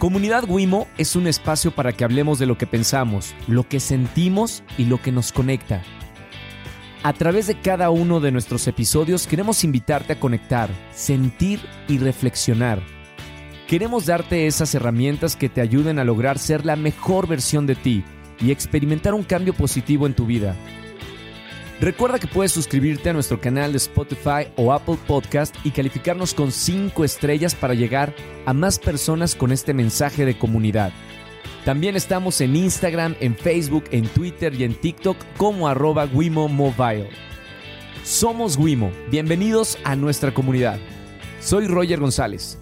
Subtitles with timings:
[0.00, 4.62] Comunidad Wimo es un espacio para que hablemos de lo que pensamos, lo que sentimos
[4.78, 5.82] y lo que nos conecta.
[7.02, 12.80] A través de cada uno de nuestros episodios queremos invitarte a conectar, sentir y reflexionar.
[13.68, 18.02] Queremos darte esas herramientas que te ayuden a lograr ser la mejor versión de ti
[18.40, 20.56] y experimentar un cambio positivo en tu vida.
[21.80, 26.52] Recuerda que puedes suscribirte a nuestro canal de Spotify o Apple Podcast y calificarnos con
[26.52, 30.92] 5 estrellas para llegar a más personas con este mensaje de comunidad.
[31.64, 37.08] También estamos en Instagram, en Facebook, en Twitter y en TikTok como arroba Wimo Mobile.
[38.04, 40.78] Somos Wimo, bienvenidos a nuestra comunidad.
[41.40, 42.59] Soy Roger González.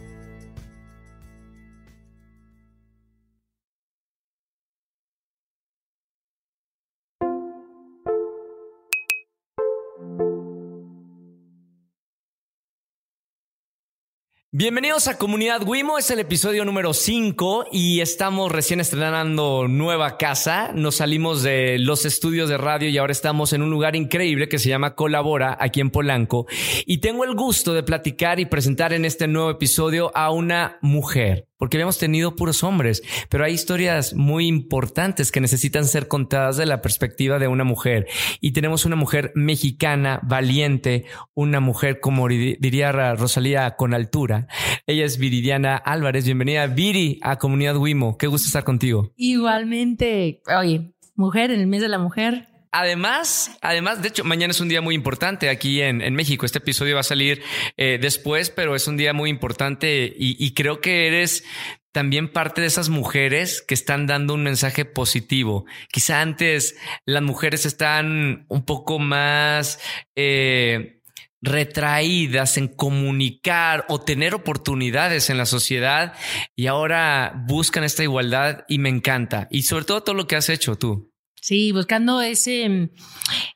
[14.61, 20.73] Bienvenidos a Comunidad Wimo, es el episodio número 5 y estamos recién estrenando nueva casa.
[20.75, 24.59] Nos salimos de los estudios de radio y ahora estamos en un lugar increíble que
[24.59, 26.49] se llama Colabora aquí en Polanco.
[26.87, 31.47] Y tengo el gusto de platicar y presentar en este nuevo episodio a una mujer
[31.59, 36.67] porque habíamos tenido puros hombres, pero hay historias muy importantes que necesitan ser contadas de
[36.67, 38.07] la perspectiva de una mujer.
[38.41, 44.47] Y tenemos una mujer mexicana, valiente, una mujer, como diría Rosalía, con altura.
[44.87, 46.25] Ella es Viridiana Álvarez.
[46.25, 48.17] Bienvenida, Viri, a Comunidad Wimo.
[48.17, 49.13] Qué gusto estar contigo.
[49.17, 52.48] Igualmente, oye, mujer en el mes de la mujer.
[52.73, 56.47] Además, además, de hecho, mañana es un día muy importante aquí en, México.
[56.47, 57.43] Este episodio va a salir
[57.77, 61.45] eh, después, pero es un día muy importante y, y, creo que eres
[61.93, 65.65] también parte de esas mujeres que están dando un mensaje positivo.
[65.91, 66.77] Quizá antes
[67.07, 69.81] las mujeres están un poco más...
[70.17, 70.95] Eh,
[71.41, 76.15] retraídas en comunicar o tener oportunidades en la sociedad
[76.57, 79.47] y ahora buscan esta igualdad y me encanta.
[79.51, 81.08] Y sobre todo todo lo que has hecho tú.
[81.41, 82.91] Sí, buscando ese, mm,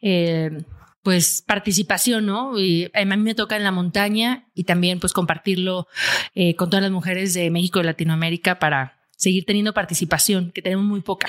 [0.03, 0.51] eh,
[1.03, 2.59] pues, participación, ¿no?
[2.59, 5.89] Y a mí me toca en la montaña y también, pues, compartirlo
[6.35, 10.85] eh, con todas las mujeres de México y Latinoamérica para seguir teniendo participación, que tenemos
[10.85, 11.29] muy poca.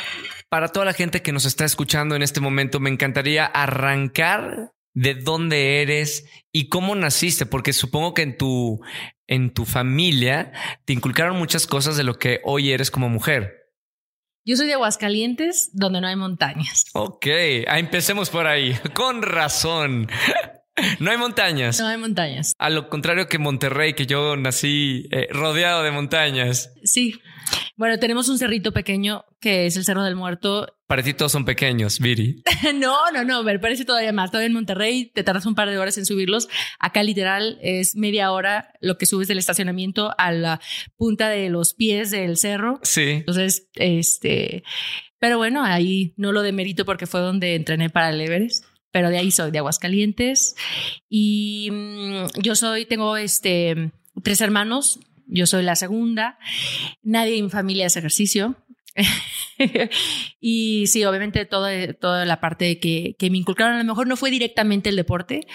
[0.49, 5.15] Para toda la gente que nos está escuchando en este momento, me encantaría arrancar de
[5.15, 8.81] dónde eres y cómo naciste, porque supongo que en tu,
[9.27, 10.51] en tu familia
[10.85, 13.62] te inculcaron muchas cosas de lo que hoy eres como mujer.
[14.45, 16.83] Yo soy de Aguascalientes, donde no hay montañas.
[16.93, 18.77] Ok, empecemos por ahí.
[18.93, 20.09] Con razón.
[20.99, 21.79] No hay montañas.
[21.79, 22.55] No hay montañas.
[22.57, 26.73] A lo contrario que Monterrey, que yo nací eh, rodeado de montañas.
[26.83, 27.21] Sí.
[27.75, 30.67] Bueno, tenemos un cerrito pequeño que es el Cerro del Muerto.
[30.85, 32.43] Para ti todos son pequeños, Viri.
[32.75, 34.29] no, no, no, me parece todavía más.
[34.29, 36.49] Todavía en Monterrey te tardas un par de horas en subirlos.
[36.79, 40.61] Acá literal es media hora lo que subes del estacionamiento a la
[40.97, 42.79] punta de los pies del cerro.
[42.83, 43.09] Sí.
[43.09, 44.63] Entonces, este,
[45.17, 49.17] pero bueno, ahí no lo demerito porque fue donde entrené para el Everest pero de
[49.17, 50.55] ahí soy, de Aguascalientes.
[51.09, 53.91] Y mm, yo soy, tengo este,
[54.21, 56.37] tres hermanos, yo soy la segunda,
[57.01, 58.55] nadie en mi familia hace ejercicio.
[60.39, 64.17] y sí, obviamente toda, toda la parte que, que me inculcaron, a lo mejor no
[64.17, 65.47] fue directamente el deporte,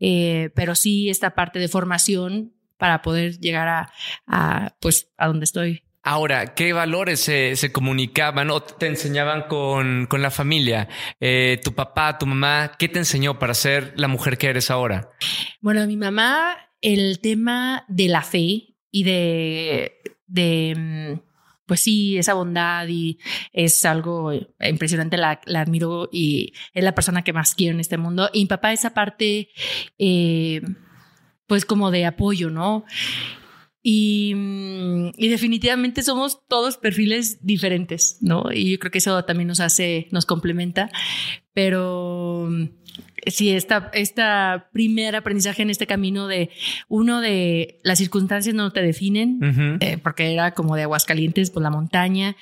[0.00, 3.92] eh, pero sí esta parte de formación para poder llegar a,
[4.26, 10.06] a, pues, a donde estoy Ahora, ¿qué valores se, se comunicaban o te enseñaban con,
[10.06, 10.88] con la familia?
[11.18, 15.10] Eh, tu papá, tu mamá, ¿qué te enseñó para ser la mujer que eres ahora?
[15.60, 19.92] Bueno, mi mamá, el tema de la fe y de,
[20.26, 21.26] de mm,
[21.66, 23.18] pues sí, esa bondad y
[23.52, 27.98] es algo impresionante, la, la, admiro y es la persona que más quiero en este
[27.98, 28.30] mundo.
[28.32, 29.48] Y mi papá, esa parte,
[29.98, 30.62] eh,
[31.46, 32.84] pues como de apoyo, ¿no?
[33.82, 38.46] Y, mm, y, definitivamente somos todos perfiles diferentes, ¿no?
[38.52, 40.90] Y yo creo que eso también nos hace, nos complementa.
[41.52, 42.64] Pero mm,
[43.26, 46.50] sí, esta, esta primer aprendizaje en este camino de
[46.88, 51.70] uno de las circunstancias no te definen, eh, porque era como de Aguascalientes por la
[51.70, 52.36] montaña.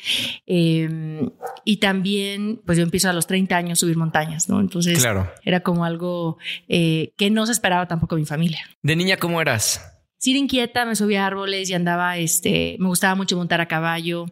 [0.46, 1.28] Eh,
[1.64, 4.60] y también, pues yo empiezo a los 30 años a subir montañas, ¿no?
[4.60, 5.04] Entonces
[5.44, 6.38] era como algo
[6.68, 8.60] eh, que no se esperaba tampoco mi familia.
[8.82, 9.90] ¿De niña cómo eras?
[10.24, 14.24] sí inquieta, me subía a árboles y andaba, este, me gustaba mucho montar a caballo.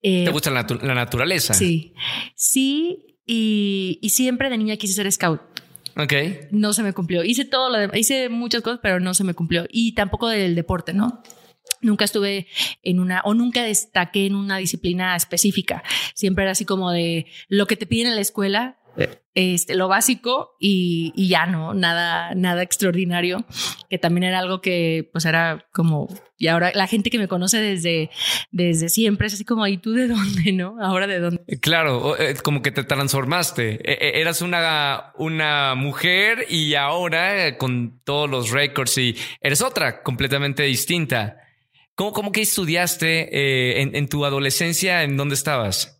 [0.00, 1.52] ¿Te eh, gusta la, naturaleza?
[1.52, 1.94] Sí,
[2.36, 5.40] sí, y, siempre de niña quise ser scout.
[5.96, 6.12] Ok.
[6.50, 7.24] No se me cumplió.
[7.24, 9.66] Hice todo lo demás, hice muchas cosas, pero no se me cumplió.
[9.70, 11.22] Y tampoco del deporte, ¿no?
[11.80, 12.46] Nunca estuve
[12.82, 15.82] en una, o nunca destaqué en una disciplina específica.
[16.14, 18.78] Siempre era así como de lo que te piden en la escuela,
[19.34, 23.44] este, lo básico y, ya no, nada, nada extraordinario,
[23.90, 26.08] que también era algo que pues era como,
[26.38, 28.10] y ahora la gente que me conoce desde,
[28.50, 30.76] desde siempre es así como, ¿y tú de dónde, no?
[30.80, 31.44] Ahora de dónde.
[31.60, 37.58] Claro, eh, como que te transformaste, e, e, eras una, una mujer y ahora eh,
[37.58, 41.38] con todos los récords y eres otra completamente distinta.
[41.96, 45.02] ¿Cómo, cómo que estudiaste eh, en, tu adolescencia?
[45.02, 45.95] ¿En dónde estabas?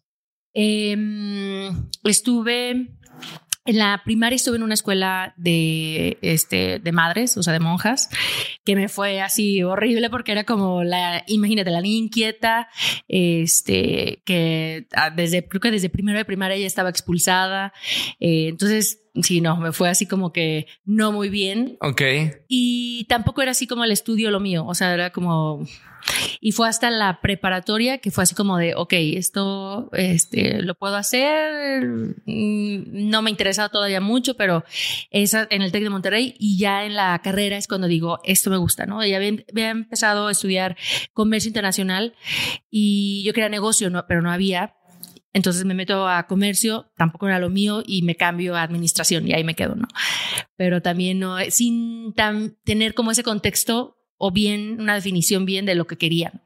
[0.59, 1.71] Eh,
[2.05, 2.89] estuve
[3.67, 8.09] en la primaria estuve en una escuela de, este, de madres, o sea, de monjas,
[8.65, 12.69] que me fue así horrible porque era como la, imagínate, la niña inquieta,
[13.09, 17.73] este, que ah, desde, creo que desde primero de primaria ya estaba expulsada.
[18.21, 21.77] Eh, entonces, sí, no, me fue así como que no muy bien.
[21.81, 22.03] Ok.
[22.49, 25.67] Y tampoco era así como el estudio lo mío, o sea, era como
[26.41, 30.97] y fue hasta la preparatoria que fue así como de, ok, esto este, lo puedo
[30.97, 34.65] hacer, mm, no me interesa todavía mucho, pero
[35.11, 38.49] esa en el TEC de Monterrey y ya en la carrera es cuando digo, esto
[38.49, 39.05] me gusta, ¿no?
[39.05, 40.77] Ya había, había empezado a estudiar
[41.13, 42.15] comercio internacional
[42.71, 44.07] y yo quería negocio, ¿no?
[44.07, 44.75] pero no había.
[45.33, 49.35] Entonces me meto a comercio, tampoco era lo mío y me cambio a administración y
[49.35, 49.87] ahí me quedo, ¿no?
[50.57, 52.15] Pero también no, sin
[52.65, 56.43] tener como ese contexto o bien una definición bien de lo que querían.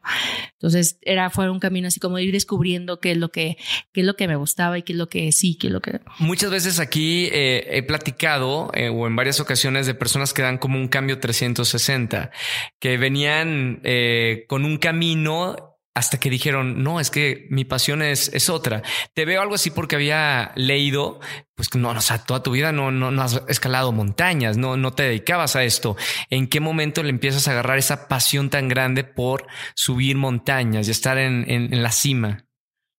[0.52, 3.56] Entonces era fue un camino así como ir descubriendo qué es lo que
[3.92, 5.80] qué es lo que me gustaba y qué es lo que sí, qué es lo
[5.80, 10.42] que Muchas veces aquí eh, he platicado eh, o en varias ocasiones de personas que
[10.42, 12.30] dan como un cambio 360,
[12.78, 18.30] que venían eh, con un camino hasta que dijeron, no, es que mi pasión es,
[18.32, 18.82] es otra.
[19.12, 21.20] Te veo algo así porque había leído,
[21.54, 24.92] pues no, o sea, toda tu vida no, no, no, has escalado montañas, no, no
[24.92, 25.96] te dedicabas a esto.
[26.30, 30.92] ¿En qué momento le empiezas a agarrar esa pasión tan grande por subir montañas y
[30.92, 32.46] estar en, en, en la cima?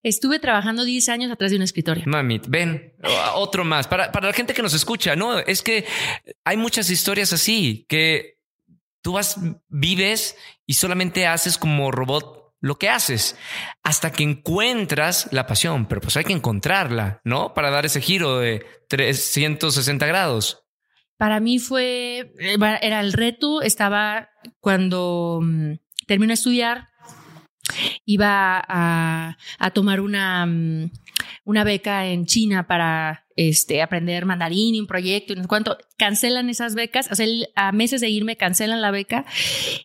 [0.04, 2.04] Estuve trabajando 10 años atrás de un escritorio.
[2.08, 2.94] Mami, ven,
[3.36, 3.88] otro más.
[3.88, 5.86] Para, para la gente que nos escucha, no, es que
[6.44, 8.40] hay muchas historias así que
[9.04, 9.38] tú vas,
[9.70, 10.36] vives
[10.66, 13.36] y solamente haces como robot lo que haces
[13.84, 17.54] hasta que encuentras la pasión, pero pues hay que encontrarla, ¿no?
[17.54, 20.64] Para dar ese giro de 360 grados.
[21.18, 24.30] Para mí fue, eh, era el reto, estaba
[24.60, 25.74] cuando mm,
[26.08, 26.90] terminé de estudiar,
[28.06, 30.92] iba a, a tomar una, mm,
[31.44, 35.78] una beca en China para este, aprender mandarín y un proyecto y no sé cuánto.
[35.98, 37.26] Cancelan esas becas, o sea,
[37.56, 39.26] a meses de irme cancelan la beca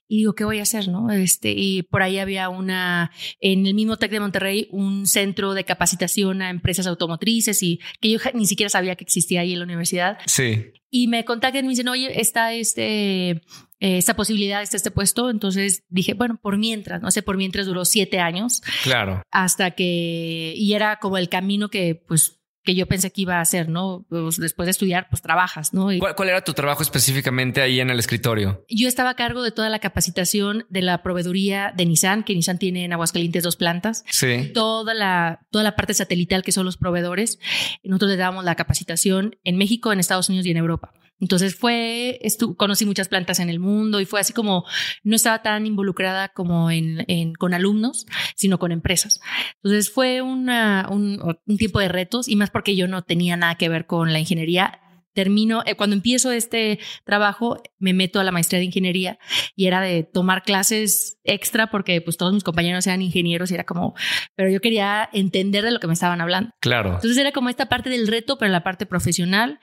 [0.09, 0.89] y digo, ¿qué voy a hacer?
[0.89, 1.11] No?
[1.11, 3.11] Este, y por ahí había una,
[3.41, 8.11] en el mismo TEC de Monterrey, un centro de capacitación a empresas automotrices y que
[8.11, 10.19] yo ni siquiera sabía que existía ahí en la universidad.
[10.27, 10.73] Sí.
[10.91, 13.43] Y me contactan y me dicen, oye, está este,
[13.81, 15.31] esta posibilidad, está este puesto.
[15.31, 18.63] Entonces dije, bueno, por mientras, no sé, por mientras duró siete años.
[18.83, 19.23] Claro.
[19.31, 23.41] Hasta que, y era como el camino que, pues, que yo pensé que iba a
[23.41, 24.05] hacer, ¿no?
[24.11, 25.93] Pues después de estudiar, pues trabajas, ¿no?
[25.93, 28.65] Y ¿Cuál, ¿Cuál, era tu trabajo específicamente ahí en el escritorio?
[28.69, 32.59] Yo estaba a cargo de toda la capacitación de la proveeduría de Nissan, que Nissan
[32.59, 34.05] tiene en Aguascalientes dos plantas.
[34.11, 34.51] Sí.
[34.53, 37.39] Toda la, toda la parte satelital que son los proveedores.
[37.85, 40.93] Nosotros le dábamos la capacitación en México, en Estados Unidos y en Europa.
[41.21, 42.21] Entonces fue,
[42.57, 44.65] conocí muchas plantas en el mundo y fue así como,
[45.03, 49.21] no estaba tan involucrada como en, en con alumnos, sino con empresas.
[49.63, 53.57] Entonces fue una, un, un tiempo de retos y más porque yo no tenía nada
[53.57, 54.81] que ver con la ingeniería
[55.17, 59.19] termino, eh, cuando empiezo este trabajo, me meto a la maestría de ingeniería
[59.57, 63.65] y era de tomar clases extra porque pues todos mis compañeros eran ingenieros y era
[63.65, 63.95] como,
[64.35, 66.51] pero yo quería entender de lo que me estaban hablando.
[66.61, 66.95] Claro.
[66.95, 69.59] Entonces era como esta parte del reto, pero la parte profesional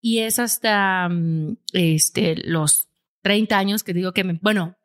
[0.00, 2.88] y es hasta mm, este, los
[3.22, 4.77] 30 años que digo que me, bueno,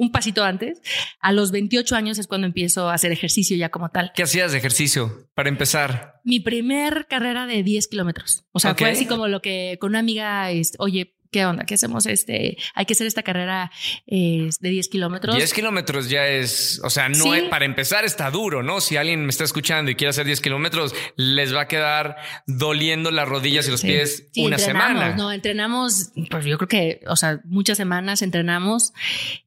[0.00, 0.80] un pasito antes.
[1.20, 4.12] A los 28 años es cuando empiezo a hacer ejercicio ya como tal.
[4.14, 6.20] ¿Qué hacías de ejercicio para empezar?
[6.24, 8.44] Mi primer carrera de 10 kilómetros.
[8.52, 8.86] O sea, okay.
[8.86, 11.64] fue así como lo que con una amiga, es, oye, ¿qué onda?
[11.64, 12.06] ¿Qué hacemos?
[12.06, 13.70] Este, hay que hacer esta carrera
[14.06, 15.36] eh, de 10 kilómetros.
[15.36, 17.30] 10 kilómetros ya es, o sea, no ¿Sí?
[17.34, 18.80] es, para empezar está duro, ¿no?
[18.80, 22.16] Si alguien me está escuchando y quiere hacer 10 kilómetros, les va a quedar
[22.46, 23.88] doliendo las rodillas y los sí.
[23.88, 25.14] pies sí, una semana.
[25.16, 28.92] No, entrenamos, pues yo creo que, o sea, muchas semanas entrenamos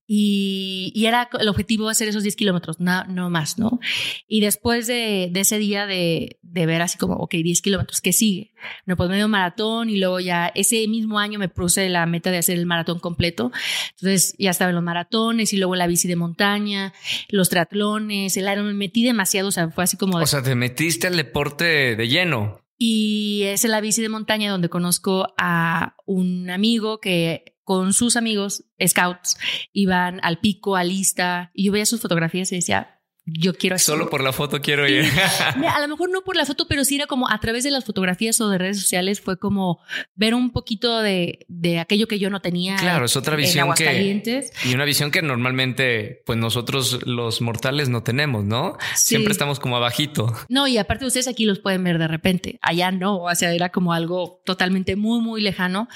[0.06, 3.80] y, y, era el objetivo hacer esos 10 kilómetros, no, no, más, ¿no?
[4.28, 8.12] Y después de, de ese día de, de, ver así como, ok, 10 kilómetros, ¿qué
[8.12, 8.54] sigue?
[8.86, 12.40] Me pues medio maratón y luego ya ese mismo año me puse la meta de
[12.40, 13.52] hacer el maratón completo.
[13.92, 16.94] Entonces ya estaba en los maratones y luego la bici de montaña,
[17.30, 20.18] los triatlones, el Iron, me metí demasiado, o sea, fue así como...
[20.18, 22.60] De, o sea, te metiste al deporte de lleno.
[22.78, 28.16] Y es en la bici de montaña donde conozco a un amigo que con sus
[28.16, 29.38] amigos scouts
[29.72, 32.93] iban al pico, a lista, y yo veía sus fotografías y decía,
[33.26, 35.06] yo quiero Solo por la foto quiero ir.
[35.74, 37.86] a lo mejor no por la foto, pero sí era como a través de las
[37.86, 39.80] fotografías o de redes sociales fue como
[40.16, 42.76] ver un poquito de, de aquello que yo no tenía.
[42.76, 44.22] Claro, es otra visión que
[44.66, 48.78] y una visión que normalmente pues nosotros los mortales no tenemos, ¿no?
[48.96, 50.34] Siempre estamos como abajito.
[50.50, 52.60] No, y aparte ustedes aquí los pueden ver de repente.
[52.62, 55.88] Allá no, o sea, era como algo totalmente muy muy lejano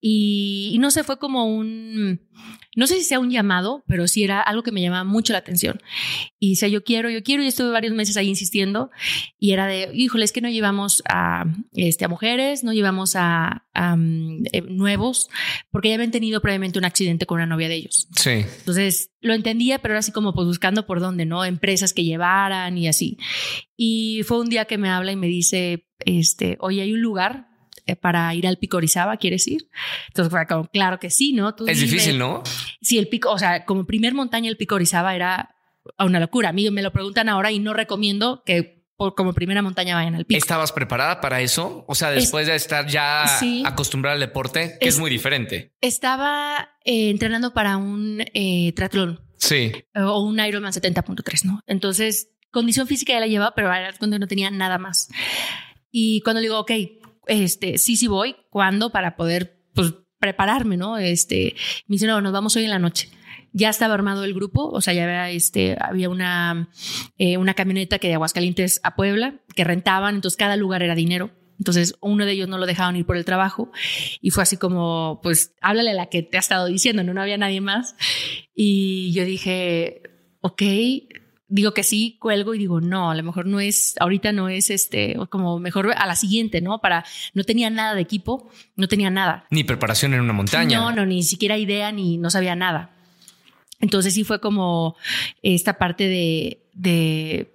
[0.00, 2.20] y, y no sé, fue como un
[2.78, 5.40] no sé si sea un llamado, pero sí era algo que me llamaba mucho la
[5.40, 5.82] atención.
[6.38, 8.92] Y decía, yo quiero, yo quiero, y estuve varios meses ahí insistiendo,
[9.36, 13.64] y era de, híjole, es que no llevamos a, este, a mujeres, no llevamos a,
[13.74, 15.28] mm, eh, nuevos,
[15.72, 18.06] porque ya habían tenido previamente un accidente con una novia de ellos.
[18.14, 18.44] Sí.
[18.58, 21.44] Entonces, lo entendía, pero era así como pues buscando por dónde, ¿no?
[21.44, 23.18] Empresas que llevaran y así.
[23.76, 27.47] Y fue un día que me habla y me dice, este, oye, hay un lugar
[27.96, 29.68] para ir al pico Orizaba, ¿quieres ir?
[30.08, 31.54] Entonces fue como, claro que sí, ¿no?
[31.66, 32.42] es difícil, ¿no?
[32.80, 35.54] Sí, el pico, o sea, como primer montaña el pico Orizaba era
[35.98, 36.50] una locura.
[36.50, 40.16] A mí me lo preguntan ahora y no recomiendo que por, como primera montaña vayan
[40.16, 40.38] al pico.
[40.38, 41.84] ¿Estabas preparada para eso?
[41.86, 43.24] O sea, después de estar ya
[43.64, 45.72] acostumbrada al deporte, que es, muy diferente.
[45.80, 49.20] Estaba eh, entrenando para un eh, triatlón.
[49.38, 49.72] Sí.
[49.94, 51.62] O un Ironman 70.3, ¿no?
[51.66, 55.08] Entonces, condición física ya la llevaba, pero era cuando no tenía nada más.
[55.92, 56.72] Y cuando le digo, ok,
[57.28, 58.90] este, sí, sí voy, ¿cuándo?
[58.90, 60.98] Para poder, pues, prepararme, ¿no?
[60.98, 61.54] Este,
[61.86, 63.10] me dice, no, nos vamos hoy en la noche.
[63.52, 66.68] Ya estaba armado el grupo, o sea, ya había, este, había una,
[67.16, 71.30] eh, una camioneta que de Aguascalientes a Puebla, que rentaban, entonces cada lugar era dinero.
[71.58, 73.72] Entonces, uno de ellos no lo dejaban ir por el trabajo
[74.20, 77.22] y fue así como, pues, háblale a la que te ha estado diciendo, no, no
[77.22, 77.96] había nadie más.
[78.54, 80.02] Y yo dije,
[80.40, 80.62] ok,
[81.48, 84.70] digo que sí, cuelgo y digo, no, a lo mejor no es, ahorita no es
[84.70, 86.80] este, como mejor a la siguiente, ¿no?
[86.80, 89.46] Para, no tenía nada de equipo, no tenía nada.
[89.50, 90.78] Ni preparación en una montaña.
[90.78, 92.90] No, no, ni siquiera idea, ni no sabía nada.
[93.80, 94.96] Entonces sí fue como
[95.42, 97.54] esta parte de, de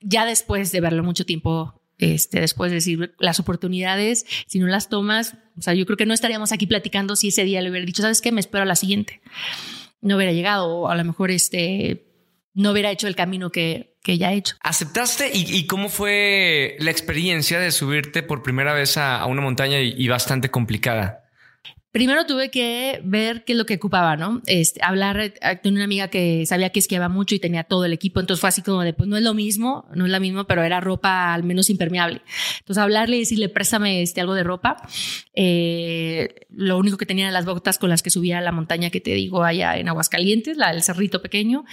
[0.00, 4.88] ya después de verlo mucho tiempo, este, después de decir las oportunidades, si no las
[4.88, 7.84] tomas, o sea, yo creo que no estaríamos aquí platicando si ese día le hubiera
[7.84, 8.32] dicho, ¿sabes qué?
[8.32, 9.20] Me espero a la siguiente.
[10.00, 12.11] No hubiera llegado, o a lo mejor este,
[12.54, 14.56] no hubiera hecho el camino que, que ya he hecho.
[14.60, 15.30] ¿Aceptaste?
[15.32, 20.50] ¿Y, cómo fue la experiencia de subirte por primera vez a, una montaña y bastante
[20.50, 21.21] complicada?
[21.92, 24.40] Primero tuve que ver qué es lo que ocupaba, ¿no?
[24.46, 27.92] Este, hablar, eh, con una amiga que sabía que esquiaba mucho y tenía todo el
[27.92, 30.46] equipo, entonces fue así como de, pues no es lo mismo, no es la misma,
[30.46, 32.22] pero era ropa al menos impermeable.
[32.60, 34.76] Entonces hablarle y decirle, préstame este, algo de ropa.
[35.34, 38.88] Eh, lo único que tenía eran las botas con las que subía a la montaña
[38.88, 41.64] que te digo allá en Aguascalientes, la del cerrito pequeño,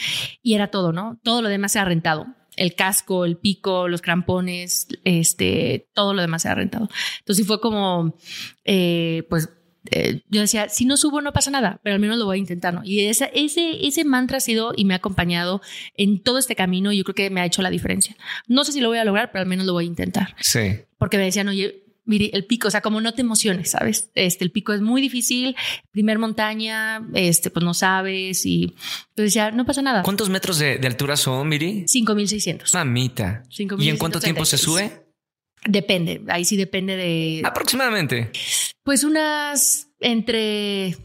[0.44, 1.18] y era todo, ¿no?
[1.24, 6.22] Todo lo demás se ha rentado el casco, el pico, los crampones, este, todo lo
[6.22, 6.90] demás se ha rentado.
[7.20, 8.18] Entonces fue como,
[8.66, 9.50] eh, pues
[9.92, 12.40] eh, yo decía, si no subo no pasa nada, pero al menos lo voy a
[12.40, 12.82] intentar, ¿no?
[12.84, 15.62] Y ese, ese, ese mantra ha sido y me ha acompañado
[15.96, 18.16] en todo este camino y yo creo que me ha hecho la diferencia.
[18.48, 20.36] No sé si lo voy a lograr, pero al menos lo voy a intentar.
[20.40, 20.82] Sí.
[20.98, 24.10] Porque me decían, oye, mire, el pico, o sea, como no te emociones, ¿sabes?
[24.16, 25.56] Este, el pico es muy difícil,
[25.92, 28.64] primer montaña, este, pues no sabes y
[29.10, 30.04] entonces decía, no pasa nada.
[30.04, 31.86] ¿Cuántos metros de, altura son, Miri?
[31.86, 32.74] 5.600.
[32.74, 33.44] Mamita.
[33.78, 35.09] ¿Y en cuánto tiempo se sube?
[35.66, 37.42] Depende, ahí sí depende de...
[37.46, 38.32] Aproximadamente.
[38.84, 40.96] Pues unas entre,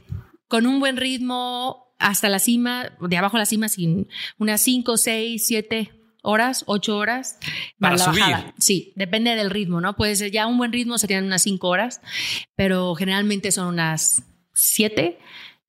[0.48, 4.08] con un buen ritmo hasta la cima, de abajo a la cima, sin
[4.38, 5.90] unas 5, 6, 7
[6.22, 7.38] horas, 8 horas.
[7.78, 8.22] Para subir.
[8.58, 9.96] Sí, depende del ritmo, ¿no?
[9.96, 12.00] Puede ser ya un buen ritmo serían unas 5 horas,
[12.56, 14.22] pero generalmente son unas
[14.54, 15.18] 7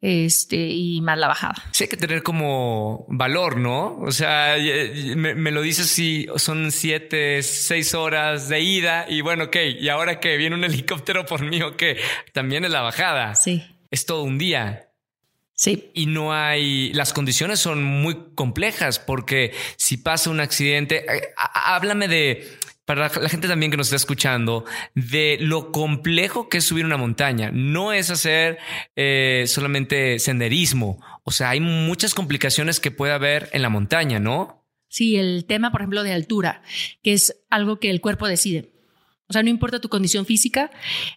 [0.05, 1.55] este, y más la bajada.
[1.71, 3.97] Sí, hay que tener como valor, ¿no?
[4.01, 4.55] O sea,
[5.15, 10.19] me, lo dices si son siete, seis horas de ida y bueno, ok, y ahora
[10.19, 11.75] que viene un helicóptero por mí o
[12.33, 13.33] también es la bajada.
[13.33, 13.63] Sí.
[13.89, 14.89] Es todo un día.
[15.55, 15.89] Sí.
[15.95, 22.07] Y no hay, las condiciones son muy complejas porque si pasa un accidente, eh, háblame
[22.07, 22.47] de,
[22.85, 24.63] para la gente también que nos está escuchando,
[24.93, 27.51] de lo complejo que es subir una montaña.
[27.51, 28.59] No es hacer
[28.95, 30.99] eh, solamente senderismo.
[31.23, 34.63] O sea, hay muchas complicaciones que puede haber en la montaña, ¿no?
[34.87, 36.61] Sí, el tema, por ejemplo, de altura,
[37.01, 38.71] que es algo que el cuerpo decide.
[39.27, 40.69] O sea, no importa tu condición física,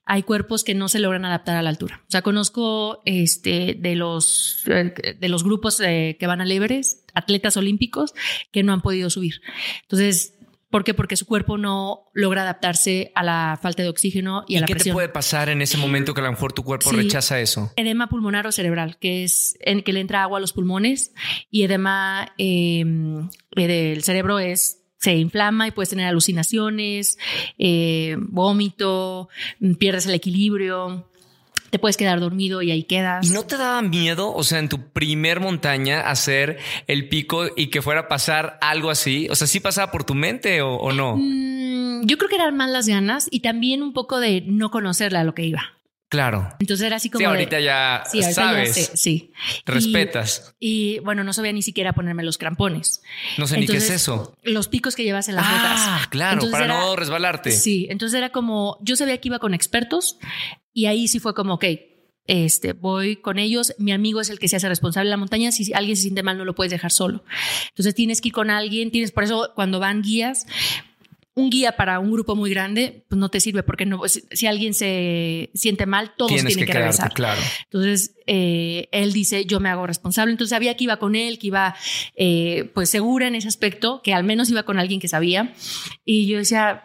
[0.07, 2.01] hay cuerpos que no se logran adaptar a la altura.
[2.09, 7.59] O sea, conozco este, de, los, de los grupos eh, que van al Everest, atletas
[7.59, 8.15] olímpicos,
[8.51, 9.43] que no han podido subir.
[9.83, 10.38] Entonces,
[10.71, 10.93] ¿Por qué?
[10.93, 14.85] Porque su cuerpo no logra adaptarse a la falta de oxígeno y, a la presión.
[14.85, 17.73] ¿Qué te puede pasar en ese momento que a lo mejor tu cuerpo rechaza eso?
[17.77, 21.13] Edema pulmonar o cerebral, que es en que le entra agua a los pulmones
[21.51, 27.19] y edema em, del cerebro es se inflama y puedes tener alucinaciones,
[27.57, 29.29] eh, vómito,
[29.79, 31.08] pierdes el equilibrio.
[31.71, 33.27] Te puedes quedar dormido y ahí quedas.
[33.27, 37.69] ¿Y no te daba miedo, o sea, en tu primer montaña hacer el pico y
[37.69, 39.29] que fuera a pasar algo así?
[39.31, 41.17] O sea, ¿sí pasaba por tu mente o, no?
[41.17, 45.21] Mm, yo creo que eran más las ganas y también un poco de no conocerla
[45.21, 45.78] a lo que iba.
[46.09, 46.49] Claro.
[46.59, 47.21] Entonces era así como.
[47.21, 48.93] Sí, ahorita ya sabes.
[48.95, 49.33] sí.
[49.67, 50.55] Respetas.
[50.59, 53.03] Y, bueno, no sabía ni siquiera ponerme los crampones.
[53.37, 54.35] No sé ni qué es eso.
[54.43, 57.51] Los picos que llevas en las ah, claro, para no resbalarte.
[57.51, 58.79] Sí, entonces era como.
[58.81, 60.19] Yo sabía que iba con expertos
[60.73, 61.65] y ahí sí fue como, ok,
[62.29, 65.51] este, voy con ellos, mi amigo es el que se hace responsable de la montaña,
[65.51, 67.25] si alguien se siente mal no lo puedes dejar solo.
[67.71, 70.47] Entonces tienes que ir con alguien, tienes, por eso cuando van guías,
[71.39, 74.75] un guía para un grupo muy grande, pues no te sirve porque no, si, alguien
[74.75, 77.15] se siente mal, todos tienen que, regresar.
[77.15, 77.41] Claro.
[77.65, 80.33] Entonces, eh, él dice, yo me hago responsable.
[80.33, 81.77] Entonces sabía que iba con él, que iba
[82.17, 85.55] eh, pues segura en ese aspecto, que al menos iba con alguien que sabía.
[86.05, 86.85] Y yo decía,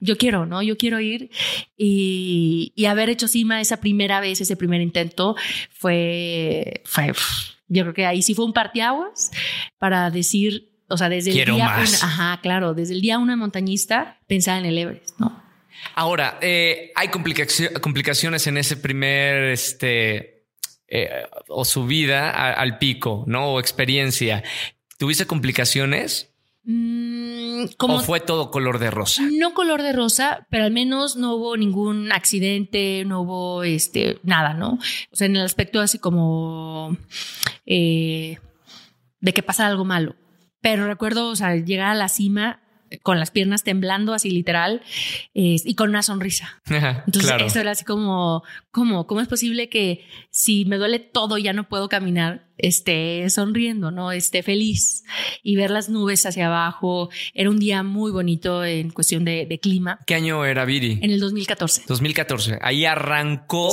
[0.00, 0.62] yo quiero, ¿no?
[0.62, 1.30] Yo quiero ir
[1.74, 5.34] y, haber hecho cima esa primera vez, ese primer intento,
[5.70, 7.12] fue, fue,
[7.68, 9.30] yo creo que ahí sí fue un parteaguas
[9.78, 14.58] para decir, o sea, desde el día ajá, claro, desde el día una montañista pensaba
[14.58, 15.42] en el Everest, ¿no?
[15.94, 20.46] Ahora, eh, hay complicaciones en ese primer, este,
[20.88, 21.10] eh,
[21.48, 23.52] o subida al pico, ¿no?
[23.52, 24.42] O experiencia.
[24.98, 26.30] ¿Tuviste complicaciones?
[26.64, 29.22] Mm, ¿O fue todo color de rosa?
[29.30, 34.54] No color de rosa, pero al menos no hubo ningún accidente, no hubo este, nada,
[34.54, 34.78] ¿no?
[35.10, 36.96] O sea, en el aspecto así como
[37.66, 38.38] eh,
[39.20, 40.16] de que pasa algo malo.
[40.64, 42.62] Pero recuerdo, o sea, llegar a la cima
[43.02, 44.80] con las piernas temblando así literal
[45.34, 46.62] y con una sonrisa.
[47.06, 49.06] Entonces eso era así como, ¿cómo?
[49.06, 54.10] ¿Cómo es posible que si me duele todo ya no puedo caminar, esté sonriendo, no
[54.10, 55.04] esté feliz
[55.42, 57.10] y ver las nubes hacia abajo?
[57.34, 59.98] Era un día muy bonito en cuestión de, clima.
[60.06, 60.98] ¿Qué año era Viri?
[61.02, 61.82] En el 2014.
[61.86, 62.58] 2014.
[62.62, 63.70] Ahí arrancó.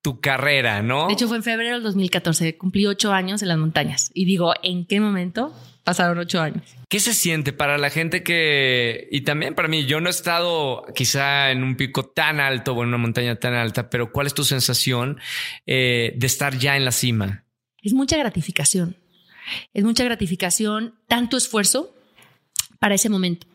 [0.00, 1.08] tu carrera, ¿no?
[1.08, 2.56] De hecho, fue en febrero del 2014.
[2.56, 4.12] Cumplí ocho años en las montañas.
[4.14, 5.52] Y digo, ¿en qué momento
[5.84, 6.64] pasaron ocho años.
[6.88, 10.84] ¿Qué se siente para la gente que, y también para mí, yo no he estado
[10.94, 14.34] quizá en un pico tan alto o en una montaña tan alta, pero ¿cuál es
[14.34, 15.18] tu sensación
[15.66, 17.44] eh, de estar ya en la cima?
[17.82, 18.96] Es mucha gratificación.
[19.74, 21.94] Es mucha gratificación, tanto esfuerzo
[22.80, 23.46] para ese momento.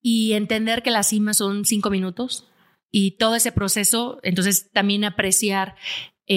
[0.00, 2.48] Y entender que la cima son cinco minutos
[2.90, 5.76] y todo ese proceso, entonces también apreciar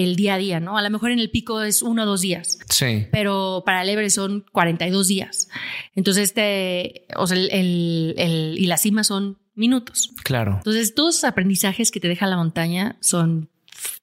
[0.02, 0.76] el día a día, ¿no?
[0.76, 2.58] A lo mejor en el pico es uno o dos días.
[2.68, 3.06] Sí.
[3.12, 5.48] Pero para el Everest son 42 días.
[5.94, 10.12] Entonces, este, o sea, el, el, y la cima son minutos.
[10.22, 10.56] Claro.
[10.58, 13.48] Entonces, todos los aprendizajes que te deja la montaña son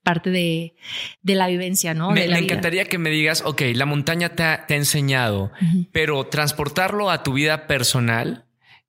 [0.01, 0.75] parte de,
[1.21, 2.11] de la vivencia, ¿no?
[2.11, 5.51] Me, encantaría que me digas, ok, la montaña te ha, te ha enseñado,
[5.91, 8.45] pero transportarlo a tu vida personal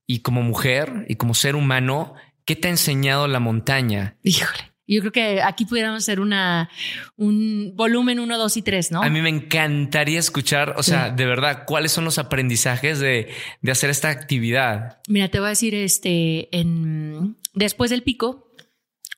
[0.07, 2.15] y como mujer y como ser humano,
[2.45, 4.17] ¿qué te ha enseñado la montaña?
[4.23, 4.74] Híjole.
[4.87, 6.69] Yo creo que aquí pudiéramos hacer una,
[7.17, 9.03] un volumen 1, 2 y 3, ¿no?
[9.03, 13.31] A mí me encantaría escuchar, o sea, de verdad, cuáles son los aprendizajes de,
[13.63, 14.99] de, hacer esta actividad.
[15.09, 18.51] Mira, te voy a decir, este, en, después del pico,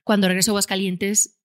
[0.05, 1.37] cuando regreso a Aguascalientes,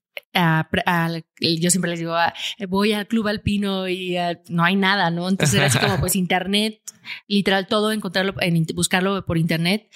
[1.40, 2.34] yo siempre les digo, ah,
[2.68, 4.18] voy al club alpino y
[4.50, 5.28] no hay nada, ¿no?
[5.28, 6.80] Entonces era así como pues internet,
[7.28, 9.90] literal todo, encontrarlo, en, buscarlo por internet.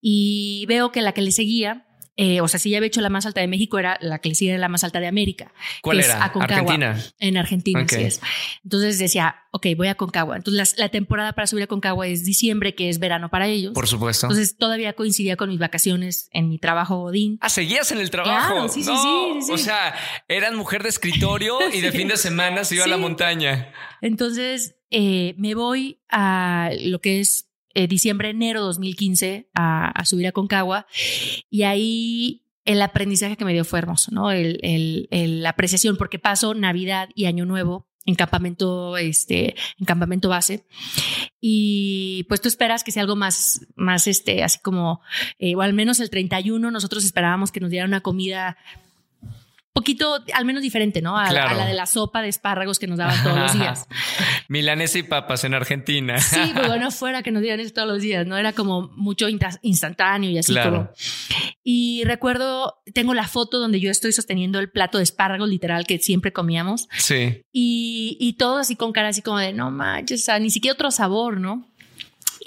[0.00, 1.86] Y veo que la que le seguía
[2.22, 4.28] eh, o sea, si ya había hecho la más alta de México, era la que
[4.28, 5.54] le sigue la más alta de América.
[5.80, 6.22] ¿Cuál era?
[6.22, 7.02] Argentina.
[7.18, 8.20] En Argentina, sí es.
[8.62, 10.36] Entonces decía, ok, voy a Concagua.
[10.36, 13.72] Entonces la, temporada para subir a Concagua es diciembre, que es verano para ellos.
[13.72, 14.26] Por supuesto.
[14.26, 17.38] Entonces todavía coincidía con mis vacaciones en mi trabajo Odín.
[17.40, 18.68] Ah, seguías en el trabajo.
[18.68, 19.94] sí, sí, sí, O sea,
[20.28, 23.72] eran mujer de escritorio y de fin de semana se iba a la montaña.
[24.02, 30.32] Entonces eh, me voy a lo que es eh, diciembre, enero 2015 a, subir a
[30.32, 30.86] Concagua
[31.50, 34.30] y ahí el aprendizaje que me dio fue hermoso, ¿no?
[34.30, 40.28] El, el, la apreciación, porque paso Navidad y Año Nuevo en campamento, este, en campamento
[40.28, 40.64] base.
[41.40, 45.00] Y pues tú esperas que sea algo más, más, este, así como,
[45.38, 48.56] eh, o al menos el 31, nosotros esperábamos que nos dieran una comida
[49.80, 51.16] poquito, al menos diferente, ¿no?
[51.18, 53.88] A, la de la sopa de espárragos que nos daban todos los días.
[54.48, 56.18] Milanesa y papas en Argentina.
[56.20, 58.36] Sí, pues bueno, fuera que nos dieran eso todos los días, ¿no?
[58.36, 59.26] Era como mucho
[59.62, 60.90] instantáneo y así como.
[61.64, 65.98] Y recuerdo, tengo la foto donde yo estoy sosteniendo el plato de espárragos literal que
[65.98, 66.88] siempre comíamos.
[66.98, 67.42] Sí.
[67.52, 70.74] Y, y todo así con cara así como de, no manches, o sea, ni siquiera
[70.74, 71.66] otro sabor, ¿no?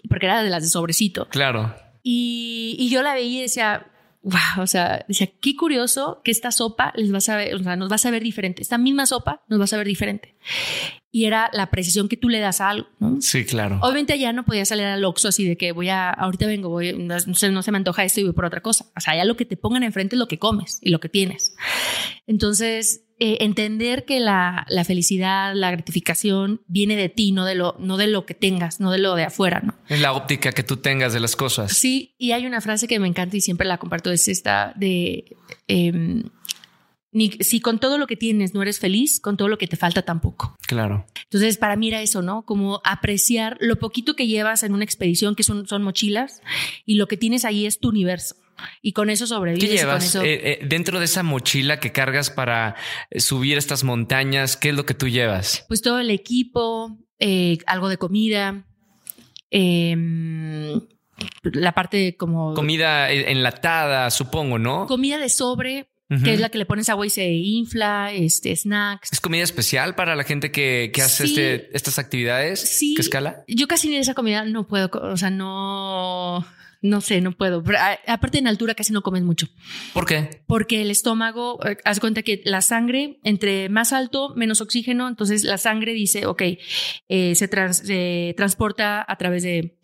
[0.07, 1.27] Porque era de las de sobrecito.
[1.29, 1.75] Claro.
[2.03, 3.87] Y, y yo la veía y decía,
[4.23, 7.75] wow, o sea, decía, qué curioso que esta sopa les va a saber, o sea,
[7.75, 8.61] nos va a saber diferente.
[8.61, 10.32] Esta misma sopa nos va a saber diferente.
[11.15, 13.21] Y era la precisión que tú le das a algo, ¿no?
[13.21, 13.77] Sí, claro.
[13.83, 16.93] Obviamente allá no podía salir al Oxxo así de que voy a, ahorita vengo, voy,
[16.93, 18.85] no, se me antoja esto y voy por otra cosa.
[18.97, 21.09] O sea, ya lo que te pongan enfrente es lo que comes y lo que
[21.09, 21.55] tienes.
[22.25, 27.75] Entonces, eh, entender que la, la, felicidad, la gratificación viene de ti, no de, lo,
[27.77, 29.75] no de lo que tengas, no de lo de afuera, ¿no?
[29.87, 31.73] Es la óptica que tú tengas de las cosas.
[31.77, 35.37] Sí, y hay una frase que me encanta y siempre la comparto, es esta de...
[35.67, 36.23] Eh,
[37.13, 39.77] ni, si con todo lo que tienes no eres feliz, con todo lo que te
[39.77, 40.55] falta tampoco.
[40.67, 41.05] Claro.
[41.23, 42.43] Entonces, para mí era eso, ¿no?
[42.43, 46.41] Como apreciar lo poquito que llevas en una expedición, que son, son mochilas,
[46.85, 48.35] y lo que tienes ahí es tu universo.
[48.81, 49.69] Y con eso sobrevives.
[49.69, 52.75] ¿Qué llevas eh, eh, dentro de esa mochila que cargas para
[53.09, 54.57] eh, subir estas montañas?
[54.57, 55.65] ¿Qué es lo que tú llevas?
[55.67, 56.97] Pues todo el equipo,
[57.65, 58.65] algo de comida,
[59.49, 60.81] em,
[61.43, 62.53] la parte como...
[62.53, 64.87] Comida enlatada, supongo, ¿no?
[64.87, 65.89] Comida de sobre,
[66.23, 69.11] que es la que le pones agua y se infla, este, snacks.
[69.11, 72.59] ¿Es comida especial para la gente que, hace este, estas actividades?
[72.59, 72.93] Sí.
[72.95, 73.43] ¿Qué escala?
[73.47, 76.45] Yo casi ni esa comida no puedo, o sea, no,
[76.83, 77.63] no sé, no puedo.
[78.07, 79.47] aparte en altura casi no comes mucho.
[79.93, 80.41] ¿Por qué?
[80.45, 85.43] Porque el estómago, eh, haz cuenta que la sangre, entre más alto, menos oxígeno, entonces
[85.45, 86.41] la sangre dice, ok,
[87.07, 89.77] eh, se, se transporta a través de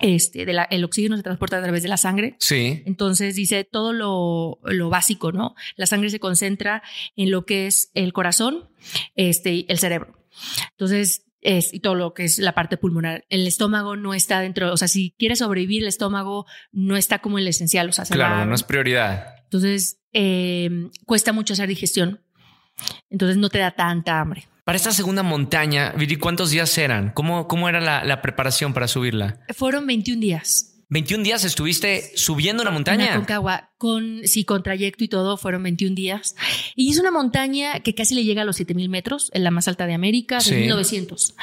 [0.00, 2.36] este, de el oxígeno se transporta a través de la sangre.
[2.38, 2.82] Sí.
[2.86, 5.54] Entonces dice todo lo, lo, básico, ¿no?
[5.76, 6.82] La sangre se concentra
[7.16, 8.68] en lo que es el corazón,
[9.14, 10.18] este, el cerebro.
[10.72, 13.24] Entonces, es, y todo lo que es la parte pulmonar.
[13.28, 17.38] El estómago no está dentro, o sea, si quieres sobrevivir, el estómago no está como
[17.38, 19.36] el esencial, o sea, claro, no es prioridad.
[19.44, 22.20] Entonces, eh, cuesta mucho hacer digestión.
[23.08, 24.48] Entonces no te da tanta hambre.
[24.64, 27.12] Para esta segunda montaña, Viri, ¿cuántos días eran?
[27.12, 29.40] ¿Cómo, cómo era la, preparación para subirla?
[29.54, 30.70] Fueron 21 días.
[30.88, 33.08] 21 días estuviste subiendo una montaña.
[33.08, 36.34] Con Concagua, con, sí, con trayecto y todo, fueron 21 días.
[36.76, 39.68] Y es una montaña que casi le llega a los 7000 metros, en la más
[39.68, 41.34] alta de América, de 1900.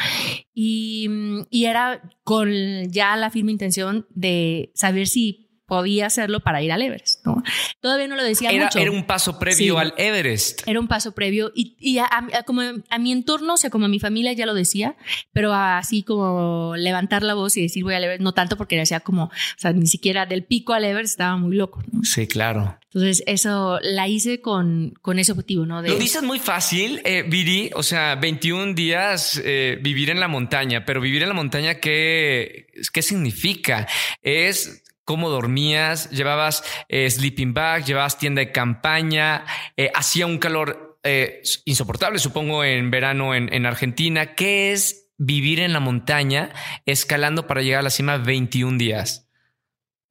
[0.56, 1.08] Y,
[1.52, 2.50] y era con
[2.92, 5.41] ya la firme intención de saber si
[5.72, 7.26] podía hacerlo para ir al Everest.
[7.26, 7.42] ¿no?
[7.80, 8.78] Todavía no lo decía era, mucho.
[8.78, 10.68] Era un paso previo al Everest.
[10.68, 12.10] Era un paso previo y, y a,
[12.46, 14.98] como a mi entorno, o sea, como a mi familia ya lo decía,
[15.32, 19.00] pero así como levantar la voz y decir voy al Everest, no tanto porque decía
[19.00, 21.82] como, o sea, ni siquiera del pico al Everest estaba muy loco.
[22.04, 22.78] Sí, claro.
[22.94, 25.82] Entonces, eso la hice con, con ese objetivo, ¿no?
[25.82, 25.88] De...
[25.88, 30.84] Lo dices muy fácil, eh, Viri, o sea, 21 días eh, vivir en la montaña,
[30.84, 33.88] pero vivir en la montaña, ¿qué, qué significa?
[34.22, 39.44] Es cómo dormías, llevabas eh, sleeping bag, llevabas tienda de campaña,
[39.76, 44.36] eh, hacía un calor eh, insoportable, supongo, en verano en, Argentina.
[44.36, 46.54] ¿Qué es vivir en la montaña
[46.86, 49.28] escalando para llegar a la cima 21 días?